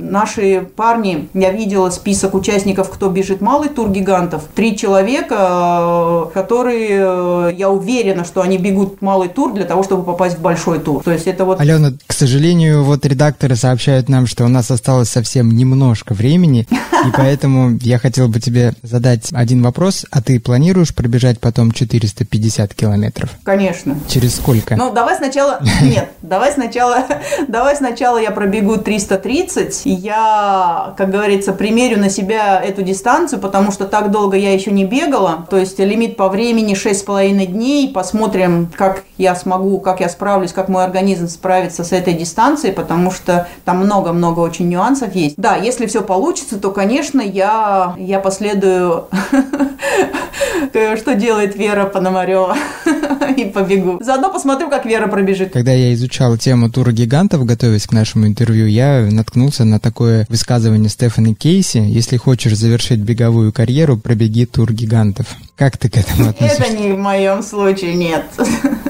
наши 0.00 0.66
парни, 0.76 1.28
я 1.34 1.50
видела 1.50 1.90
список 1.92 2.34
участников, 2.34 2.90
кто 2.90 3.08
бежит 3.08 3.40
малый 3.40 3.68
тур 3.68 3.90
гигантов. 3.90 4.44
Три 4.54 4.76
человека, 4.76 5.36
э, 5.38 6.24
которые, 6.34 6.88
э, 6.90 7.52
я 7.56 7.70
уверена, 7.70 8.24
что 8.24 8.42
они 8.42 8.58
бегут 8.58 9.00
малый 9.02 9.28
тур 9.28 9.52
для 9.52 9.64
того, 9.64 9.82
чтобы 9.82 10.02
попасть 10.04 10.38
в 10.38 10.40
большой 10.40 10.80
тур. 10.80 11.02
То 11.02 11.12
есть 11.12 11.26
это 11.26 11.44
вот... 11.44 11.60
Алена, 11.60 11.92
к 12.06 12.12
сожалению, 12.12 12.84
вот 12.84 13.04
редакторы 13.06 13.56
сообщают 13.56 14.08
нам, 14.08 14.26
что 14.26 14.44
у 14.44 14.48
нас 14.48 14.70
осталось 14.70 15.08
совсем 15.08 15.50
немножко 15.50 16.14
времени, 16.14 16.66
и 16.70 17.10
поэтому 17.16 17.78
я 17.82 17.98
хотел 17.98 18.28
бы 18.28 18.40
тебе 18.40 18.74
задать 18.82 19.28
один 19.32 19.62
вопрос. 19.62 20.06
А 20.10 20.22
ты 20.22 20.40
планируешь 20.40 20.94
пробежать 20.94 21.40
потом 21.40 21.72
450 21.72 22.74
километров? 22.74 23.30
Конечно. 23.44 23.98
Через 24.08 24.36
сколько? 24.36 24.76
Ну, 24.76 24.92
давай 24.92 25.16
сначала... 25.16 25.60
Нет, 25.82 26.10
давай 26.22 26.52
сначала... 26.52 27.06
Давай 27.48 27.76
сначала 27.76 28.18
я 28.18 28.30
пробегу 28.30 28.76
330, 28.76 29.82
и 29.86 29.90
я, 29.90 30.94
как 30.96 31.10
говорится, 31.10 31.52
примерю 31.52 31.81
примерю 31.82 32.00
на 32.00 32.10
себя 32.10 32.60
эту 32.62 32.82
дистанцию, 32.82 33.40
потому 33.40 33.72
что 33.72 33.86
так 33.86 34.10
долго 34.10 34.36
я 34.36 34.52
еще 34.52 34.70
не 34.70 34.84
бегала. 34.84 35.46
То 35.50 35.58
есть 35.58 35.78
лимит 35.80 36.16
по 36.16 36.28
времени 36.28 36.74
6,5 36.74 37.46
дней. 37.46 37.90
Посмотрим, 37.92 38.70
как 38.76 39.02
я 39.18 39.34
смогу, 39.34 39.80
как 39.80 40.00
я 40.00 40.08
справлюсь, 40.08 40.52
как 40.52 40.68
мой 40.68 40.84
организм 40.84 41.28
справится 41.28 41.82
с 41.82 41.92
этой 41.92 42.14
дистанцией, 42.14 42.72
потому 42.72 43.10
что 43.10 43.48
там 43.64 43.78
много-много 43.78 44.40
очень 44.40 44.68
нюансов 44.68 45.14
есть. 45.14 45.34
Да, 45.36 45.56
если 45.56 45.86
все 45.86 46.02
получится, 46.02 46.58
то, 46.58 46.70
конечно, 46.70 47.20
я, 47.20 47.96
я 47.98 48.20
последую, 48.20 49.06
что 50.96 51.14
делает 51.14 51.56
Вера 51.56 51.86
Пономарева 51.86 52.56
и 53.36 53.44
побегу. 53.46 53.98
Заодно 54.00 54.32
посмотрю, 54.32 54.70
как 54.70 54.86
Вера 54.86 55.08
пробежит. 55.08 55.52
Когда 55.52 55.72
я 55.72 55.92
изучал 55.94 56.36
тему 56.36 56.70
тура 56.70 56.92
гигантов, 56.92 57.44
готовясь 57.44 57.86
к 57.86 57.92
нашему 57.92 58.26
интервью, 58.26 58.66
я 58.66 59.08
наткнулся 59.10 59.64
на 59.64 59.80
такое 59.80 60.26
высказывание 60.28 60.88
Стефани 60.88 61.34
Кейси. 61.34 61.71
Если 61.80 62.16
хочешь 62.16 62.56
завершить 62.56 63.00
беговую 63.00 63.52
карьеру, 63.52 63.96
пробеги 63.96 64.44
тур 64.44 64.72
гигантов. 64.72 65.26
Как 65.56 65.76
ты 65.76 65.88
к 65.88 65.96
этому 65.96 66.30
относишься? 66.30 66.62
Это 66.62 66.76
не 66.76 66.92
в 66.92 66.98
моем 66.98 67.42
случае, 67.42 67.94
нет. 67.94 68.24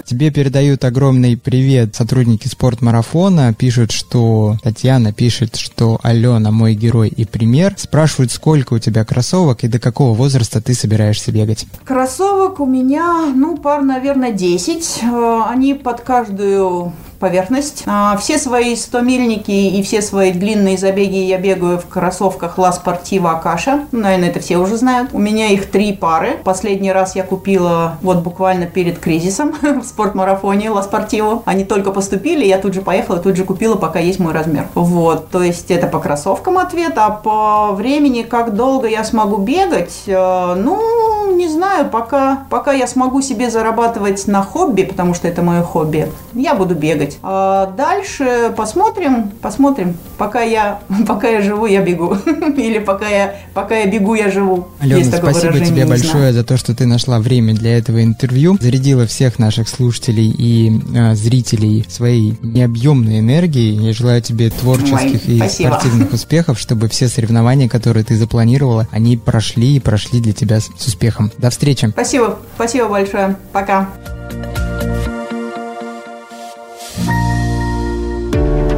Тебе 0.05 0.31
передают 0.31 0.85
огромный 0.85 1.37
привет 1.37 1.95
сотрудники 1.95 2.47
спортмарафона. 2.47 3.55
Пишут, 3.55 3.93
что 3.93 4.57
Татьяна 4.63 5.13
пишет, 5.13 5.57
что 5.57 5.99
Алена 6.03 6.51
мой 6.51 6.75
герой 6.75 7.09
и 7.09 7.25
пример. 7.25 7.75
Спрашивают, 7.77 8.31
сколько 8.31 8.75
у 8.75 8.79
тебя 8.79 9.05
кроссовок 9.05 9.65
и 9.65 9.69
до 9.69 9.79
какого 9.79 10.15
возраста 10.15 10.61
ты 10.61 10.75
собираешься 10.75 11.33
бегать. 11.33 11.67
Кроссовок 11.85 12.61
у 12.61 12.67
меня, 12.67 13.33
ну, 13.35 13.57
пар, 13.57 13.83
наверное, 13.83 14.33
10. 14.33 15.01
Э, 15.03 15.43
они 15.49 15.75
под 15.75 16.01
каждую 16.01 16.93
поверхность. 17.23 17.85
А, 17.87 18.17
все 18.17 18.37
свои 18.37 18.75
100-мильники 18.75 19.53
и 19.53 19.83
все 19.85 20.03
свои 20.03 20.33
длинные 20.33 20.77
забеги 20.77 21.19
я 21.19 21.39
бегаю 21.39 21.79
в 21.79 21.87
кроссовках 21.87 22.59
La 22.59 22.73
Sportiva 22.73 23.31
Акаша. 23.31 23.87
Наверное, 23.93 24.31
это 24.31 24.41
все 24.41 24.59
уже 24.59 24.77
знают. 24.77 25.11
У 25.13 25.21
меня 25.21 25.47
их 25.47 25.71
три 25.71 25.93
пары. 25.93 26.41
Последний 26.53 26.93
раз 26.93 27.17
я 27.17 27.23
купила 27.23 27.97
вот 28.03 28.19
буквально 28.19 28.67
перед 28.67 28.99
кризисом 28.99 29.55
в 29.63 29.85
спортмарафоне 29.87 30.67
La 30.67 30.87
Sportiva. 30.87 31.41
Они 31.47 31.65
только 31.65 31.93
поступили, 31.93 32.45
я 32.45 32.59
тут 32.59 32.75
же 32.75 32.83
поехала, 32.83 33.19
тут 33.21 33.37
же 33.37 33.45
купила, 33.45 33.77
пока 33.77 34.01
есть 34.01 34.19
мой 34.19 34.35
размер. 34.35 34.67
Вот, 34.75 35.31
то 35.31 35.43
есть 35.43 35.71
это 35.71 35.87
по 35.87 35.99
кроссовкам 35.99 36.59
ответ, 36.59 36.93
а 36.97 37.09
по 37.09 37.73
времени, 37.73 38.21
как 38.21 38.55
долго 38.55 38.87
я 38.87 39.03
смогу 39.03 39.39
бегать, 39.39 40.03
э, 40.07 40.55
ну, 40.59 41.35
не 41.35 41.49
знаю, 41.49 41.89
пока, 41.89 42.45
пока 42.51 42.73
я 42.73 42.87
смогу 42.87 43.23
себе 43.23 43.51
зарабатывать 43.51 44.27
на 44.27 44.43
хобби, 44.43 44.83
потому 44.83 45.15
что 45.15 45.29
это 45.29 45.41
мое 45.43 45.63
хобби, 45.63 46.09
я 46.35 46.55
буду 46.55 46.75
бегать. 46.75 47.19
А 47.23 47.73
дальше 47.77 48.53
посмотрим, 48.57 49.33
посмотрим. 49.41 49.97
Пока 50.19 50.43
я, 50.43 50.81
пока 51.07 51.29
я 51.29 51.41
живу, 51.41 51.67
я 51.67 51.81
бегу. 51.81 52.15
Или 52.57 52.79
пока 52.79 53.09
я, 53.09 53.37
пока 53.55 53.77
я 53.77 53.87
бегу, 53.87 54.15
я 54.15 54.31
живу. 54.31 54.69
Алена, 54.81 55.17
спасибо 55.17 55.59
тебе 55.61 55.87
большое 55.87 56.33
за 56.33 56.42
то, 56.45 56.57
что 56.57 56.75
ты 56.75 56.87
нашла 56.87 57.19
время 57.19 57.55
для 57.55 57.79
этого 57.79 58.03
интервью, 58.03 58.57
зарядила 58.61 59.07
всех 59.07 59.39
наших 59.39 59.69
слушателей 59.69 60.31
и 60.31 60.81
э, 60.95 61.15
зрителей 61.15 61.85
своей 61.89 62.39
необъемной 62.43 63.21
энергией. 63.21 63.77
Я 63.77 63.93
желаю 63.93 64.23
тебе 64.23 64.51
творческих 64.51 65.21
Ой, 65.27 65.35
и 65.35 65.37
спасибо. 65.39 65.69
спортивных 65.69 66.13
успехов, 66.13 66.59
чтобы 66.59 66.89
все 66.89 67.09
соревнования, 67.09 67.69
которые 67.69 68.05
ты 68.05 68.17
запланировала, 68.17 68.89
они 68.91 69.17
прошли 69.17 69.77
и 69.77 69.81
прошли 69.81 70.21
для 70.21 70.33
тебя 70.33 70.61
с 70.61 70.69
успехом. 70.87 71.31
До 71.39 71.51
встречи. 71.51 71.89
Спасибо, 71.91 72.39
спасибо 72.57 72.89
большое. 72.89 73.37
Пока. 73.53 73.89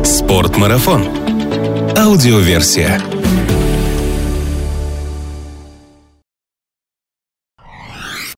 Спортмарафон. 0.05 1.09
Аудиоверсия. 1.97 3.24